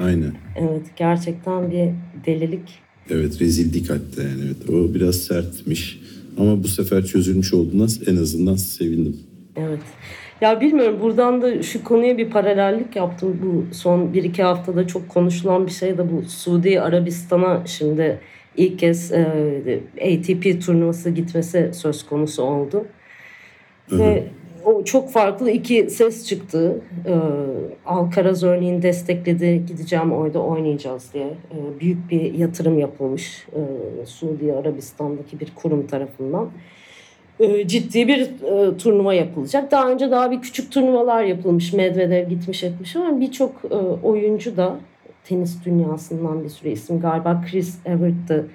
Aynen. 0.00 0.32
Evet 0.56 0.82
gerçekten 0.96 1.70
bir 1.70 1.88
delilik. 2.26 2.68
Evet 3.10 3.40
rezillik 3.40 3.90
hatta 3.90 4.22
yani 4.22 4.42
evet. 4.46 4.70
O 4.70 4.94
biraz 4.94 5.16
sertmiş. 5.16 6.00
Ama 6.38 6.62
bu 6.62 6.68
sefer 6.68 7.06
çözülmüş 7.06 7.54
olduğuna 7.54 7.86
en 8.06 8.16
azından 8.16 8.56
sevindim. 8.56 9.16
Evet. 9.56 9.80
Ya 10.42 10.60
bilmiyorum 10.60 10.98
buradan 11.02 11.42
da 11.42 11.62
şu 11.62 11.84
konuya 11.84 12.18
bir 12.18 12.30
paralellik 12.30 12.96
yaptım. 12.96 13.38
Bu 13.42 13.74
son 13.74 14.14
bir 14.14 14.24
iki 14.24 14.42
haftada 14.42 14.86
çok 14.86 15.08
konuşulan 15.08 15.66
bir 15.66 15.70
şey 15.70 15.98
de 15.98 16.12
bu 16.12 16.22
Suudi 16.22 16.80
Arabistan'a 16.80 17.66
şimdi 17.66 18.20
ilk 18.56 18.78
kez 18.78 19.12
e, 19.12 19.80
ATP 20.00 20.66
turnuvası 20.66 21.10
gitmesi 21.10 21.70
söz 21.74 22.06
konusu 22.06 22.42
oldu. 22.42 22.86
Hı 23.88 23.96
hı. 23.96 23.98
Ve 23.98 24.24
o 24.64 24.84
çok 24.84 25.10
farklı 25.10 25.50
iki 25.50 25.90
ses 25.90 26.26
çıktı. 26.26 26.80
Ee, 27.06 27.14
Alcaraz 27.86 28.42
örneğin 28.42 28.82
destekledi. 28.82 29.64
Gideceğim 29.66 30.12
orada 30.12 30.42
oynayacağız 30.42 31.14
diye. 31.14 31.26
Ee, 31.26 31.80
büyük 31.80 32.10
bir 32.10 32.34
yatırım 32.34 32.78
yapılmış. 32.78 33.46
Ee, 33.52 34.06
Suudi 34.06 34.52
Arabistan'daki 34.52 35.40
bir 35.40 35.52
kurum 35.54 35.86
tarafından. 35.86 36.50
Ee, 37.40 37.68
ciddi 37.68 38.08
bir 38.08 38.20
e, 38.20 38.76
turnuva 38.76 39.14
yapılacak. 39.14 39.70
Daha 39.70 39.90
önce 39.90 40.10
daha 40.10 40.30
bir 40.30 40.40
küçük 40.40 40.72
turnuvalar 40.72 41.24
yapılmış. 41.24 41.72
Medvedev 41.72 42.28
gitmiş 42.28 42.64
etmiş 42.64 42.96
ama 42.96 43.20
birçok 43.20 43.52
e, 43.70 43.74
oyuncu 44.06 44.56
da 44.56 44.76
tenis 45.24 45.64
dünyasından 45.64 46.44
bir 46.44 46.48
sürü 46.48 46.68
isim 46.68 47.00
galiba 47.00 47.44
Chris 47.50 47.78
Everett'tı 47.86 48.46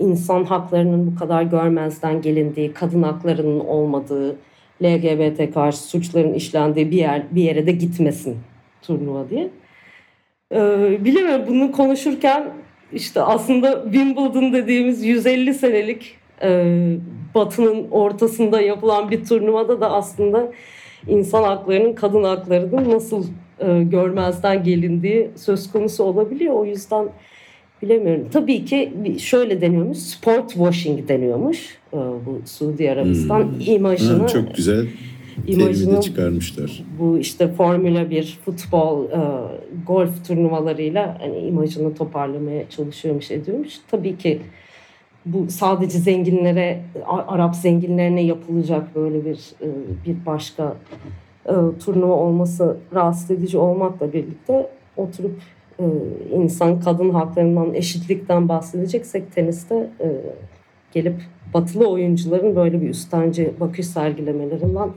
insan 0.00 0.44
haklarının 0.44 1.06
bu 1.06 1.18
kadar 1.18 1.42
görmezden 1.42 2.22
gelindiği, 2.22 2.72
kadın 2.72 3.02
haklarının 3.02 3.60
olmadığı, 3.60 4.36
LGBT 4.82 5.54
karşı 5.54 5.78
suçların 5.78 6.34
işlendiği 6.34 6.90
bir 6.90 6.96
yer 6.96 7.22
bir 7.30 7.42
yere 7.42 7.66
de 7.66 7.72
gitmesin 7.72 8.36
turnuva 8.82 9.30
diye. 9.30 9.50
Ee, 10.54 10.98
bilemiyorum 11.04 11.44
bunu 11.48 11.72
konuşurken 11.72 12.50
işte 12.92 13.22
aslında 13.22 13.82
Wimbledon 13.82 14.52
dediğimiz 14.52 15.04
150 15.04 15.54
senelik 15.54 16.02
e, 16.02 16.19
Batı'nın 17.34 17.86
ortasında 17.90 18.60
yapılan 18.60 19.10
bir 19.10 19.24
turnuvada 19.24 19.80
da 19.80 19.92
aslında 19.92 20.52
insan 21.08 21.42
haklarının, 21.42 21.92
kadın 21.92 22.22
haklarının 22.22 22.90
nasıl 22.90 23.24
e, 23.58 23.82
görmezden 23.82 24.64
gelindiği 24.64 25.30
söz 25.36 25.72
konusu 25.72 26.04
olabiliyor. 26.04 26.54
O 26.54 26.64
yüzden 26.64 27.08
bilemiyorum. 27.82 28.28
Tabii 28.32 28.64
ki 28.64 28.92
şöyle 29.18 29.60
deniyormuş, 29.60 29.98
sport 29.98 30.50
washing 30.50 31.08
deniyormuş 31.08 31.78
e, 31.92 31.96
bu 31.96 32.40
Suudi 32.44 32.90
Arabistan 32.90 33.42
hmm. 33.42 33.60
imajını. 33.74 34.22
Ha, 34.22 34.28
çok 34.28 34.54
güzel 34.54 34.86
imajını 35.46 36.00
çıkarmışlar. 36.00 36.82
Bu 36.98 37.18
işte 37.18 37.48
Formula 37.48 38.10
1, 38.10 38.38
futbol, 38.44 39.04
e, 39.04 39.18
golf 39.86 40.28
turnuvalarıyla 40.28 41.18
hani 41.20 41.38
imajını 41.38 41.94
toparlamaya 41.94 42.68
çalışıyormuş, 42.68 43.30
ediyormuş. 43.30 43.74
Tabii 43.90 44.18
ki 44.18 44.40
bu 45.26 45.46
sadece 45.50 45.98
zenginlere, 45.98 46.84
Arap 47.06 47.56
zenginlerine 47.56 48.22
yapılacak 48.22 48.96
böyle 48.96 49.24
bir 49.24 49.38
e, 49.62 49.68
bir 50.06 50.26
başka 50.26 50.76
turnuva 51.84 52.12
olması 52.12 52.76
rahatsız 52.94 53.30
edici 53.30 53.58
olmakla 53.58 54.12
birlikte 54.12 54.70
oturup 54.96 55.32
e, 55.80 55.84
insan 56.34 56.80
kadın 56.80 57.10
haklarından, 57.10 57.74
eşitlikten 57.74 58.48
bahsedeceksek 58.48 59.32
teniste 59.32 59.90
e, 60.00 60.08
gelip 60.92 61.14
batılı 61.54 61.88
oyuncuların 61.88 62.56
böyle 62.56 62.82
bir 62.82 62.88
üstenci 62.88 63.52
bakış 63.60 63.86
sergilemelerinden 63.86 64.90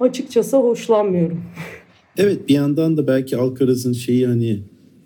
açıkçası 0.00 0.56
hoşlanmıyorum. 0.56 1.42
Evet 2.16 2.48
bir 2.48 2.54
yandan 2.54 2.96
da 2.96 3.06
belki 3.06 3.36
Alcaraz'ın 3.36 3.92
şeyi 3.92 4.26
hani 4.26 4.62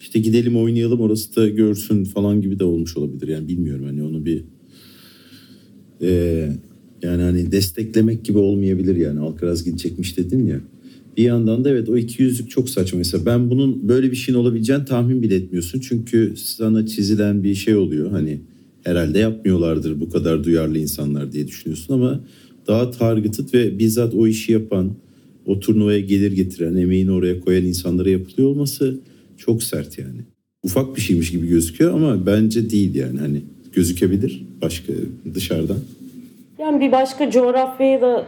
işte 0.06 0.18
gidelim 0.18 0.56
oynayalım 0.56 1.00
orası 1.00 1.36
da 1.36 1.48
görsün 1.48 2.04
falan 2.04 2.40
gibi 2.40 2.58
de 2.58 2.64
olmuş 2.64 2.96
olabilir. 2.96 3.28
Yani 3.28 3.48
bilmiyorum 3.48 3.84
hani 3.86 4.02
onu 4.02 4.24
bir 4.24 4.44
e, 6.02 6.08
yani 7.02 7.22
hani 7.22 7.52
desteklemek 7.52 8.24
gibi 8.24 8.38
olmayabilir 8.38 8.96
yani 8.96 9.20
Alcaraz 9.20 9.64
gidecekmiş 9.64 10.16
dedin 10.16 10.46
ya. 10.46 10.60
Bir 11.16 11.22
yandan 11.22 11.64
da 11.64 11.70
evet 11.70 11.88
o 11.88 11.96
iki 11.96 12.22
yüzlük 12.22 12.50
çok 12.50 12.70
saçma. 12.70 12.98
Mesela 12.98 13.26
ben 13.26 13.50
bunun 13.50 13.88
böyle 13.88 14.10
bir 14.10 14.16
şeyin 14.16 14.38
olabileceğini 14.38 14.84
tahmin 14.84 15.22
bile 15.22 15.34
etmiyorsun. 15.34 15.80
Çünkü 15.80 16.34
sana 16.36 16.86
çizilen 16.86 17.44
bir 17.44 17.54
şey 17.54 17.76
oluyor. 17.76 18.10
Hani 18.10 18.40
herhalde 18.82 19.18
yapmıyorlardır 19.18 20.00
bu 20.00 20.10
kadar 20.10 20.44
duyarlı 20.44 20.78
insanlar 20.78 21.32
diye 21.32 21.48
düşünüyorsun 21.48 21.94
ama 21.94 22.24
daha 22.66 22.90
targeted 22.90 23.54
ve 23.54 23.78
bizzat 23.78 24.14
o 24.14 24.26
işi 24.26 24.52
yapan, 24.52 24.92
o 25.46 25.60
turnuvaya 25.60 26.00
gelir 26.00 26.32
getiren, 26.32 26.76
emeğini 26.76 27.10
oraya 27.10 27.40
koyan 27.40 27.64
insanlara 27.64 28.10
yapılıyor 28.10 28.48
olması 28.48 29.00
çok 29.38 29.62
sert 29.62 29.98
yani. 29.98 30.20
Ufak 30.62 30.96
bir 30.96 31.00
şeymiş 31.00 31.30
gibi 31.30 31.48
gözüküyor 31.48 31.94
ama 31.94 32.26
bence 32.26 32.70
değil 32.70 32.94
yani 32.94 33.18
hani 33.18 33.42
gözükebilir 33.72 34.46
başka 34.62 34.92
dışarıdan. 35.34 35.78
Yani 36.58 36.80
bir 36.80 36.92
başka 36.92 37.30
coğrafyayı 37.30 38.00
da 38.00 38.26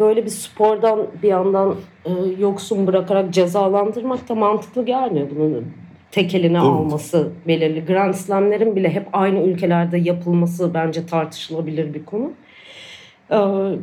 böyle 0.00 0.24
bir 0.24 0.30
spordan 0.30 1.06
bir 1.22 1.28
yandan 1.28 1.76
e, 2.04 2.10
yoksun 2.38 2.86
bırakarak 2.86 3.34
cezalandırmak 3.34 4.28
da 4.28 4.34
mantıklı 4.34 4.84
gelmiyor 4.84 5.28
bunun 5.36 5.64
tek 6.14 6.34
eline 6.34 6.58
evet. 6.58 6.66
alması 6.66 7.28
belirli. 7.46 7.84
Grand 7.84 8.14
Slam'lerin 8.14 8.76
bile 8.76 8.90
hep 8.90 9.06
aynı 9.12 9.42
ülkelerde 9.42 9.98
yapılması 9.98 10.74
bence 10.74 11.06
tartışılabilir 11.06 11.94
bir 11.94 12.04
konu. 12.04 12.32
Ee, 13.30 13.36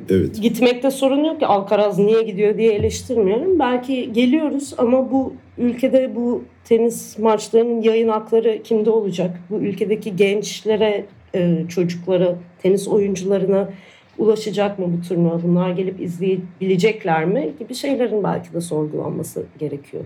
evet. 0.09 0.41
Gitmekte 0.41 0.91
sorun 0.91 1.23
yok 1.23 1.39
ki 1.39 1.45
Alcaraz 1.45 1.99
niye 1.99 2.23
gidiyor 2.23 2.57
diye 2.57 2.73
eleştirmiyorum. 2.73 3.59
Belki 3.59 4.13
geliyoruz 4.13 4.73
ama 4.77 5.11
bu 5.11 5.33
ülkede 5.57 6.11
bu 6.15 6.43
tenis 6.63 7.19
maçlarının 7.19 7.81
yayın 7.81 8.07
hakları 8.07 8.63
kimde 8.63 8.89
olacak? 8.89 9.39
Bu 9.49 9.59
ülkedeki 9.59 10.15
gençlere, 10.15 11.05
e, 11.35 11.65
çocuklara, 11.69 12.35
tenis 12.61 12.87
oyuncularına 12.87 13.69
ulaşacak 14.17 14.79
mı 14.79 14.85
bu 14.97 15.07
turnuva? 15.07 15.43
Bunlar 15.43 15.71
gelip 15.71 16.01
izleyebilecekler 16.01 17.25
mi? 17.25 17.53
Gibi 17.59 17.75
şeylerin 17.75 18.23
belki 18.23 18.53
de 18.53 18.61
sorgulanması 18.61 19.45
gerekiyor. 19.59 20.03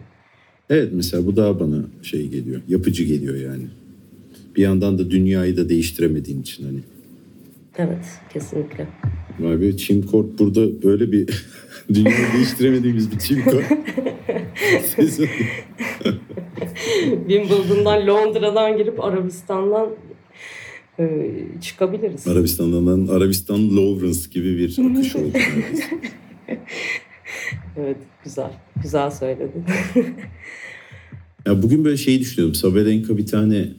Evet 0.70 0.90
mesela 0.94 1.26
bu 1.26 1.36
daha 1.36 1.60
bana 1.60 1.78
şey 2.02 2.28
geliyor. 2.28 2.62
Yapıcı 2.68 3.04
geliyor 3.04 3.36
yani. 3.36 3.64
Bir 4.56 4.62
yandan 4.62 4.98
da 4.98 5.12
dünyayı 5.12 5.58
da 5.58 5.70
değiştiremediğin 5.70 6.42
için 6.42 6.66
hani. 6.66 6.80
Evet 7.78 8.06
kesinlikle. 8.34 8.88
Vay 9.40 9.62
be 9.62 9.78
Çim 9.78 10.06
Kort 10.06 10.40
burada 10.40 10.84
böyle 10.84 11.12
bir 11.12 11.30
dünyayı 11.94 12.34
değiştiremediğimiz 12.34 13.12
bir 13.12 13.20
Çim 13.20 13.44
Kort. 13.44 13.64
Wimbledon'dan 17.28 18.08
Londra'dan 18.08 18.78
girip 18.78 19.04
Arabistan'dan 19.04 19.90
e, 21.00 21.32
çıkabiliriz. 21.62 22.28
Arabistan'dan 22.28 23.08
Arabistan 23.08 23.78
Lawrence 23.78 24.20
gibi 24.32 24.58
bir 24.58 24.78
akış 24.92 25.16
oldu. 25.16 25.38
evet 27.78 27.98
güzel. 28.24 28.52
Güzel 28.84 29.12
söyledin. 29.12 29.64
ya 31.46 31.64
bugün 31.64 31.86
böyle 31.86 31.98
şeyi 31.98 32.20
düşünüyorum. 32.20 32.56
Sabalenka 32.56 33.18
bir 33.18 33.26
tane 33.26 33.70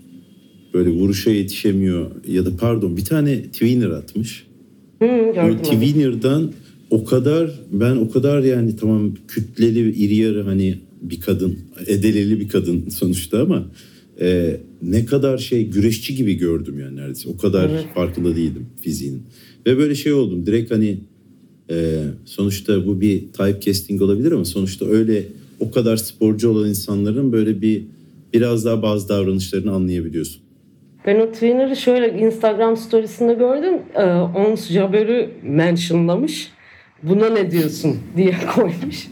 böyle 0.75 0.90
vuruşa 0.90 1.31
yetişemiyor 1.31 2.11
ya 2.27 2.47
da 2.47 2.57
pardon 2.57 2.97
bir 2.97 3.05
tane 3.05 3.42
twinner 3.42 3.90
atmış. 3.90 4.46
Gördüm. 5.01 5.59
Twinner'dan 5.63 6.53
o 6.91 7.05
kadar 7.05 7.51
ben 7.73 7.97
o 7.97 8.11
kadar 8.11 8.43
yani 8.43 8.77
tamam 8.77 9.15
kütleli 9.29 9.91
iri 9.91 10.17
yarı 10.17 10.43
hani 10.43 10.79
bir 11.03 11.21
kadın 11.21 11.59
edeleli 11.87 12.41
bir 12.41 12.49
kadın 12.49 12.89
sonuçta 12.89 13.43
ama 13.43 13.67
e, 14.21 14.61
ne 14.83 15.07
kadar 15.07 15.39
şey 15.39 15.67
güreşçi 15.67 16.15
gibi 16.15 16.35
gördüm 16.35 16.81
yani 16.81 16.97
neredeyse. 16.97 17.29
O 17.29 17.37
kadar 17.37 17.69
evet. 17.71 17.85
farkında 17.95 18.37
değildim 18.37 18.67
fiziğinin. 18.81 19.23
Ve 19.67 19.79
böyle 19.79 19.95
şey 19.95 20.13
oldum 20.13 20.47
direkt 20.47 20.71
hani 20.71 20.99
e, 21.71 22.03
sonuçta 22.25 22.87
bu 22.87 23.01
bir 23.01 23.21
typecasting 23.21 24.03
olabilir 24.03 24.33
ama 24.33 24.45
sonuçta 24.45 24.87
öyle 24.87 25.27
o 25.61 25.71
kadar 25.71 25.97
sporcu 25.97 26.49
olan 26.49 26.69
insanların 26.69 27.33
böyle 27.33 27.63
bir 27.63 27.83
biraz 28.35 28.65
daha 28.65 28.83
bazı 28.83 29.09
davranışlarını 29.09 29.73
anlayabiliyorsun. 29.73 30.46
Ben 31.07 31.21
o 31.21 31.33
Twinner'ı 31.33 31.77
şöyle 31.77 32.19
Instagram 32.19 32.77
storiesinde 32.77 33.35
gördüm. 33.35 33.83
Ee, 33.95 34.05
Ons 34.12 34.71
Jabber'ı 34.71 35.31
mentionlamış. 35.42 36.53
Buna 37.03 37.29
ne 37.29 37.51
diyorsun 37.51 38.01
diye 38.16 38.35
koymuş. 38.55 39.09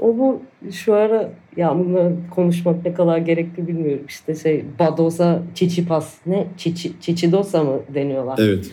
O 0.00 0.18
bu 0.18 0.42
şu 0.72 0.94
ara 0.94 1.30
ya 1.56 1.78
bunları 1.78 2.12
konuşmak 2.30 2.84
ne 2.84 2.94
kadar 2.94 3.18
gerekli 3.18 3.68
bilmiyorum. 3.68 4.04
İşte 4.08 4.34
şey 4.34 4.64
Badosa, 4.78 5.42
Çiçipas 5.54 6.14
ne? 6.26 6.46
Çiçi, 6.56 7.00
Çiçidosa 7.00 7.64
mı 7.64 7.80
deniyorlar? 7.94 8.38
Evet. 8.42 8.70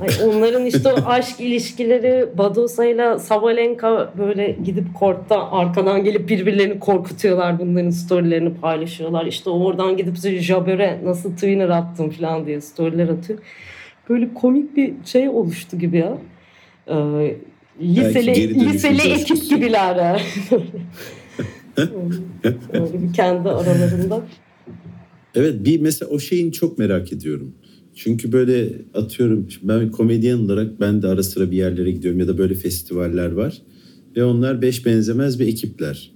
Ay 0.00 0.08
onların 0.28 0.66
işte 0.66 0.88
o 0.92 0.96
aşk 1.06 1.40
ilişkileri 1.40 2.38
Badosa 2.38 2.84
ile 2.84 3.18
Sabalenka 3.18 4.12
böyle 4.18 4.56
gidip 4.64 4.94
kortta 4.94 5.52
arkadan 5.52 6.04
gelip 6.04 6.28
birbirlerini 6.28 6.78
korkutuyorlar. 6.78 7.58
Bunların 7.58 7.90
storylerini 7.90 8.54
paylaşıyorlar. 8.54 9.26
İşte 9.26 9.50
oradan 9.50 9.96
gidip 9.96 10.16
Jabber'e 10.16 11.00
nasıl 11.04 11.34
twinner 11.34 11.68
attım 11.68 12.10
falan 12.10 12.46
diye 12.46 12.60
storyler 12.60 13.08
atıyor. 13.08 13.38
Böyle 14.08 14.34
komik 14.34 14.76
bir 14.76 14.92
şey 15.04 15.28
oluştu 15.28 15.78
gibi 15.78 15.96
ya. 15.96 16.18
Ee, 16.88 17.36
liseli, 17.80 18.54
liseli 18.54 19.12
ekip 19.12 19.50
gibiler. 19.50 20.22
Öyle 22.72 23.02
bir 23.02 23.12
kendi 23.12 23.48
aralarında. 23.48 24.22
Evet 25.34 25.64
bir 25.64 25.80
mesela 25.80 26.10
o 26.10 26.18
şeyin 26.18 26.50
çok 26.50 26.78
merak 26.78 27.12
ediyorum. 27.12 27.54
Çünkü 27.94 28.32
böyle 28.32 28.68
atıyorum 28.94 29.48
ben 29.62 29.90
komedyen 29.90 30.38
olarak 30.38 30.80
ben 30.80 31.02
de 31.02 31.08
ara 31.08 31.22
sıra 31.22 31.50
bir 31.50 31.56
yerlere 31.56 31.90
gidiyorum 31.90 32.20
ya 32.20 32.28
da 32.28 32.38
böyle 32.38 32.54
festivaller 32.54 33.32
var. 33.32 33.62
Ve 34.16 34.24
onlar 34.24 34.62
beş 34.62 34.86
benzemez 34.86 35.40
bir 35.40 35.46
ekipler. 35.46 36.12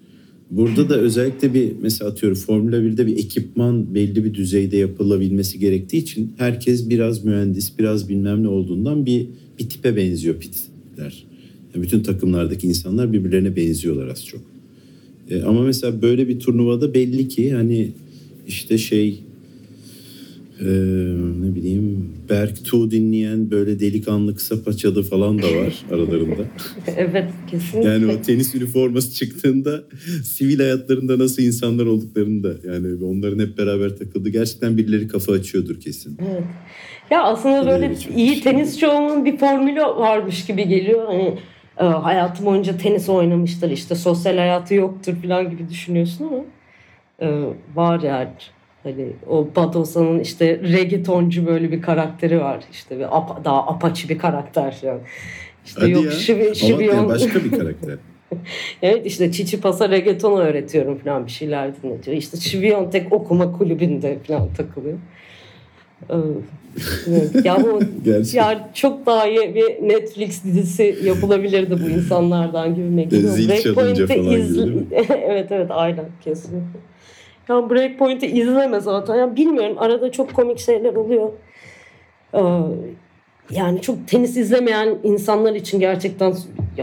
Burada 0.51 0.89
da 0.89 0.97
özellikle 0.97 1.55
bir 1.55 1.73
mesela 1.83 2.11
atıyorum 2.11 2.39
Formula 2.39 2.77
1'de 2.77 3.07
bir 3.07 3.19
ekipman 3.19 3.95
belli 3.95 4.25
bir 4.25 4.35
düzeyde 4.35 4.77
yapılabilmesi 4.77 5.59
gerektiği 5.59 5.97
için 5.97 6.35
herkes 6.39 6.91
biraz 6.91 7.25
mühendis, 7.25 7.79
biraz 7.79 8.09
bilmem 8.09 8.43
ne 8.43 8.49
olduğundan 8.49 9.07
bir 9.07 9.29
bir 9.59 9.69
tipe 9.69 9.97
benziyor 9.97 10.41
pitler. 10.41 11.27
Bütün 11.83 12.03
takımlardaki 12.03 12.67
insanlar 12.67 13.13
birbirlerine 13.13 13.57
benziyorlar 13.57 14.09
az 14.09 14.27
çok. 14.27 14.41
E, 15.31 15.43
ama 15.43 15.63
mesela 15.63 16.03
böyle 16.03 16.29
bir 16.29 16.41
turnuvada 16.41 16.95
belli 16.95 17.29
ki 17.29 17.55
hani 17.55 17.91
işte 18.49 18.79
şey 18.79 19.21
e, 20.61 20.65
ne 21.43 21.55
bileyim 21.55 22.09
Berk 22.31 22.65
Tu 22.65 22.91
dinleyen 22.91 23.51
böyle 23.51 23.81
delikanlı 23.81 24.35
kısa 24.35 24.63
paçalı 24.63 25.03
falan 25.03 25.43
da 25.43 25.47
var 25.47 25.85
aralarında. 25.93 26.45
evet 26.97 27.31
kesinlikle. 27.51 27.91
Yani 27.91 28.07
o 28.07 28.23
tenis 28.23 28.55
üniforması 28.55 29.15
çıktığında 29.15 29.85
sivil 30.25 30.59
hayatlarında 30.59 31.19
nasıl 31.19 31.43
insanlar 31.43 31.87
olduklarını 31.87 32.43
da 32.43 32.55
yani 32.73 33.05
onların 33.05 33.39
hep 33.39 33.59
beraber 33.59 33.97
takıldı. 33.97 34.29
Gerçekten 34.29 34.77
birileri 34.77 35.09
kafa 35.09 35.33
açıyordur 35.33 35.81
kesin. 35.81 36.19
Evet. 36.31 36.45
Ya 37.11 37.23
aslında 37.23 37.73
Öyle 37.75 37.89
böyle 37.89 37.95
iyi 38.17 38.41
tenisçi 38.41 38.87
olmanın 38.87 39.25
bir 39.25 39.37
formülü 39.37 39.81
varmış 39.81 40.47
gibi 40.47 40.69
geliyor. 40.69 41.07
Hani 41.07 41.39
e, 41.81 41.85
hayatı 41.85 42.47
boyunca 42.47 42.77
tenis 42.77 43.09
oynamıştır 43.09 43.71
işte 43.71 43.95
sosyal 43.95 44.37
hayatı 44.37 44.75
yoktur 44.75 45.15
falan 45.23 45.51
gibi 45.51 45.69
düşünüyorsun 45.69 46.25
ama 46.25 46.45
e, 47.31 47.45
var 47.75 48.01
yani. 48.01 48.29
Hani 48.83 49.07
o 49.29 49.49
Badosa'nın 49.57 50.21
işte 50.21 50.61
reggaetoncu 50.63 51.47
böyle 51.47 51.73
bir 51.73 51.83
karakteri 51.83 52.41
var. 52.41 52.61
İşte 52.73 52.99
bir 52.99 53.17
apa- 53.17 53.45
daha 53.45 53.67
apaçı 53.67 54.09
bir 54.09 54.19
karakter 54.19 54.75
falan. 54.75 55.01
İşte 55.65 55.81
Hadi 55.81 55.91
yok 55.91 56.05
ya. 56.05 56.11
şivi, 56.11 56.57
şiviyon. 56.57 56.95
yani 56.97 57.09
başka 57.09 57.45
bir 57.45 57.51
karakter. 57.59 57.95
Evet 58.83 59.07
işte 59.07 59.33
Çiçi 59.33 59.61
Pas'a 59.61 59.89
reggaeton 59.91 60.41
öğretiyorum 60.41 60.99
falan 60.99 61.27
bir 61.27 61.31
şeyler 61.31 61.83
dinletiyor. 61.83 62.17
İşte 62.17 62.37
Şiviyon 62.37 62.91
tek 62.91 63.13
okuma 63.13 63.53
kulübünde 63.53 64.19
falan 64.27 64.49
takılıyor. 64.55 64.99
Ee, 66.11 66.15
ya 67.45 67.57
bu 67.65 67.81
ya 68.33 68.71
çok 68.75 69.07
daha 69.07 69.27
iyi 69.27 69.55
bir 69.55 69.89
Netflix 69.89 70.45
dizisi 70.45 70.99
yapılabilirdi 71.05 71.79
bu 71.85 71.89
insanlardan 71.91 72.75
gibi 72.75 72.97
gibi 74.35 74.55
değil 74.59 74.77
mi? 74.77 74.87
evet 75.27 75.53
evet 75.53 75.71
aynen 75.71 76.05
kesinlikle. 76.25 76.79
Ya 77.49 77.71
Breakpoint'i 77.71 78.27
izleme 78.27 78.81
zaten. 78.81 79.15
Ya 79.15 79.37
bilmiyorum 79.37 79.77
arada 79.79 80.13
çok 80.13 80.35
komik 80.35 80.59
şeyler 80.59 80.95
oluyor. 80.95 81.29
Ee, 82.35 82.41
yani 83.51 83.81
çok 83.81 84.09
tenis 84.09 84.37
izlemeyen 84.37 84.99
insanlar 85.03 85.55
için 85.55 85.81
gerçekten 85.81 86.35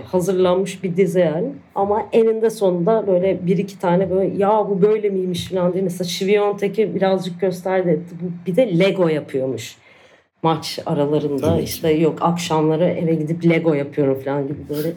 hazırlanmış 0.05 0.83
bir 0.83 0.97
dizi 0.97 1.19
yani. 1.19 1.47
Ama 1.75 2.05
eninde 2.11 2.49
sonunda 2.49 3.07
böyle 3.07 3.45
bir 3.45 3.57
iki 3.57 3.79
tane 3.79 4.09
böyle 4.09 4.37
ya 4.37 4.65
bu 4.69 4.81
böyle 4.81 5.09
miymiş 5.09 5.47
falan 5.47 5.73
diye. 5.73 5.83
Mesela 5.83 6.07
Şiviyontek'i 6.07 6.95
birazcık 6.95 7.41
gösterdi 7.41 7.89
etti. 7.89 8.15
Bir 8.47 8.55
de 8.55 8.79
Lego 8.79 9.07
yapıyormuş 9.07 9.77
maç 10.43 10.79
aralarında 10.85 11.57
ki. 11.57 11.63
işte 11.63 11.89
yok 11.91 12.17
akşamları 12.21 12.85
eve 12.85 13.15
gidip 13.15 13.45
Lego 13.45 13.73
yapıyorum 13.73 14.19
falan 14.25 14.47
gibi 14.47 14.59
böyle. 14.69 14.93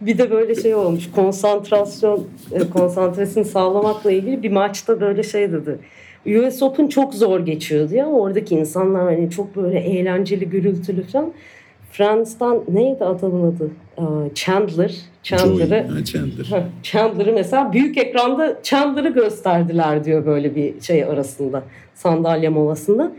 Bir 0.00 0.18
de 0.18 0.30
böyle 0.30 0.54
şey 0.54 0.74
olmuş 0.74 1.10
konsantrasyon 1.14 2.26
e, 2.52 2.70
konsantresini 2.70 3.44
sağlamakla 3.44 4.12
ilgili 4.12 4.42
bir 4.42 4.52
maçta 4.52 5.00
böyle 5.00 5.22
şey 5.22 5.52
dedi. 5.52 5.78
US 6.26 6.62
Open 6.62 6.86
çok 6.86 7.14
zor 7.14 7.40
geçiyordu 7.40 7.94
ya 7.94 8.06
oradaki 8.06 8.54
insanlar 8.54 9.04
hani 9.04 9.30
çok 9.30 9.56
böyle 9.56 9.78
eğlenceli 9.78 10.48
gürültülü 10.48 11.02
falan. 11.02 11.32
Fransa'dan 11.92 12.62
neydi 12.68 13.04
adamın 13.04 13.56
adı? 13.56 13.70
Chandler. 14.34 14.96
Chandler'ı 15.22 15.86
ha, 15.88 16.04
Chandler. 16.04 16.62
Chandler'ı 16.82 17.32
mesela 17.32 17.72
büyük 17.72 17.98
ekranda 17.98 18.58
Chandler'ı 18.62 19.08
gösterdiler 19.08 20.04
diyor 20.04 20.26
böyle 20.26 20.54
bir 20.54 20.80
şey 20.80 21.04
arasında 21.04 21.62
sandalye 21.94 22.48
molasında. 22.48 23.12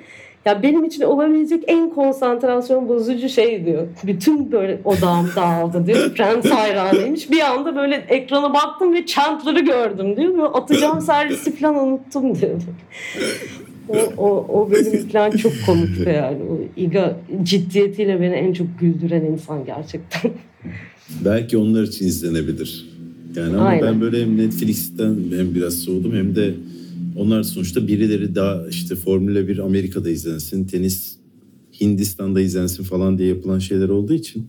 Ya 0.48 0.64
benim 0.64 0.86
için 0.86 1.02
olabilecek 1.02 1.64
en 1.68 1.90
konsantrasyon 1.90 2.90
bozucu 2.90 3.30
şey 3.30 3.66
diyor. 3.66 3.88
Bütün 4.04 4.52
böyle 4.52 4.80
odağım 4.86 5.30
dağıldı 5.36 5.88
diyor. 5.88 6.12
Friends 6.16 6.46
hayranıymış. 6.46 7.32
Bir 7.32 7.40
anda 7.40 7.76
böyle 7.76 7.96
ekrana 7.96 8.54
baktım 8.54 8.94
ve 8.94 9.06
Chandler'ı 9.06 9.60
gördüm 9.60 10.18
diyor. 10.18 10.34
Böyle 10.34 10.44
atacağım 10.44 11.02
servisi 11.02 11.56
falan 11.56 11.88
unuttum 11.88 12.36
diyor. 12.36 12.62
O, 13.90 13.98
o, 14.18 14.46
o 14.62 14.72
bölüm 14.72 15.10
falan 15.10 15.32
çok 15.32 15.52
komikti 15.66 16.10
yani. 16.10 16.38
O 16.44 16.80
Iga 16.82 17.18
ciddiyetiyle 17.44 18.22
beni 18.22 18.34
en 18.34 18.54
çok 18.54 18.68
güldüren 18.80 19.26
insan 19.26 19.66
gerçekten. 19.66 20.32
Belki 21.26 21.58
onlar 21.58 21.84
için 21.84 22.08
izlenebilir. 22.08 22.90
Yani 23.36 23.58
ama 23.58 23.66
Aynen. 23.66 23.88
ben 23.88 24.02
böyle 24.02 24.22
hem 24.22 24.38
Netflix'ten 24.38 25.16
hem 25.38 25.56
biraz 25.56 25.74
soğudum 25.74 26.16
hem 26.16 26.36
de 26.36 26.54
onlar 27.16 27.44
sonuçta 27.44 27.88
birileri 27.88 28.36
daha 28.36 28.68
işte 28.68 28.96
Formula 28.96 29.48
1 29.48 29.58
Amerika'da 29.58 30.10
izlensin, 30.10 30.66
tenis 30.66 31.16
Hindistan'da 31.82 32.42
izlensin 32.42 32.84
falan 32.84 33.18
diye 33.18 33.30
yapılan 33.30 33.60
şeyler 33.60 33.90
olduğu 33.90 34.14
için 34.14 34.48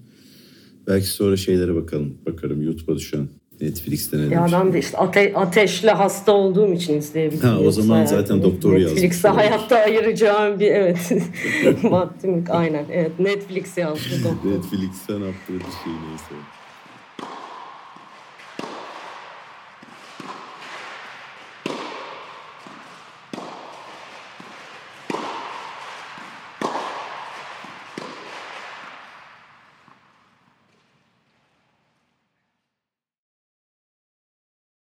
belki 0.87 1.07
sonra 1.07 1.37
şeylere 1.37 1.75
bakalım. 1.75 2.15
Bakarım 2.27 2.63
YouTube'a 2.63 2.97
düşen 2.97 3.29
Netflix'te 3.61 4.19
ne 4.19 4.35
Ya 4.35 4.47
ben 4.53 4.73
de 4.73 4.79
işte 4.79 4.99
ate- 4.99 5.35
ateşle 5.35 5.91
hasta 5.91 6.33
olduğum 6.33 6.73
için 6.73 6.99
izleyebildim. 6.99 7.49
Ha, 7.49 7.59
o 7.61 7.71
zaman 7.71 8.05
zaten 8.05 8.43
doktor 8.43 8.79
Netflix'e 8.79 9.29
yazmış. 9.29 9.43
hayatta 9.43 9.77
ayıracağım 9.77 10.61
bir 10.61 10.71
evet. 10.71 11.13
Vaktim 11.83 12.45
aynen. 12.51 12.85
Evet 12.93 13.21
Netflix 13.21 13.77
yazdı 13.77 14.01
doktor. 14.25 14.51
Netflix'ten 14.51 15.19
yaptığı 15.21 15.55
bir 15.55 15.59
şey 15.85 15.93
neyse. 16.09 16.58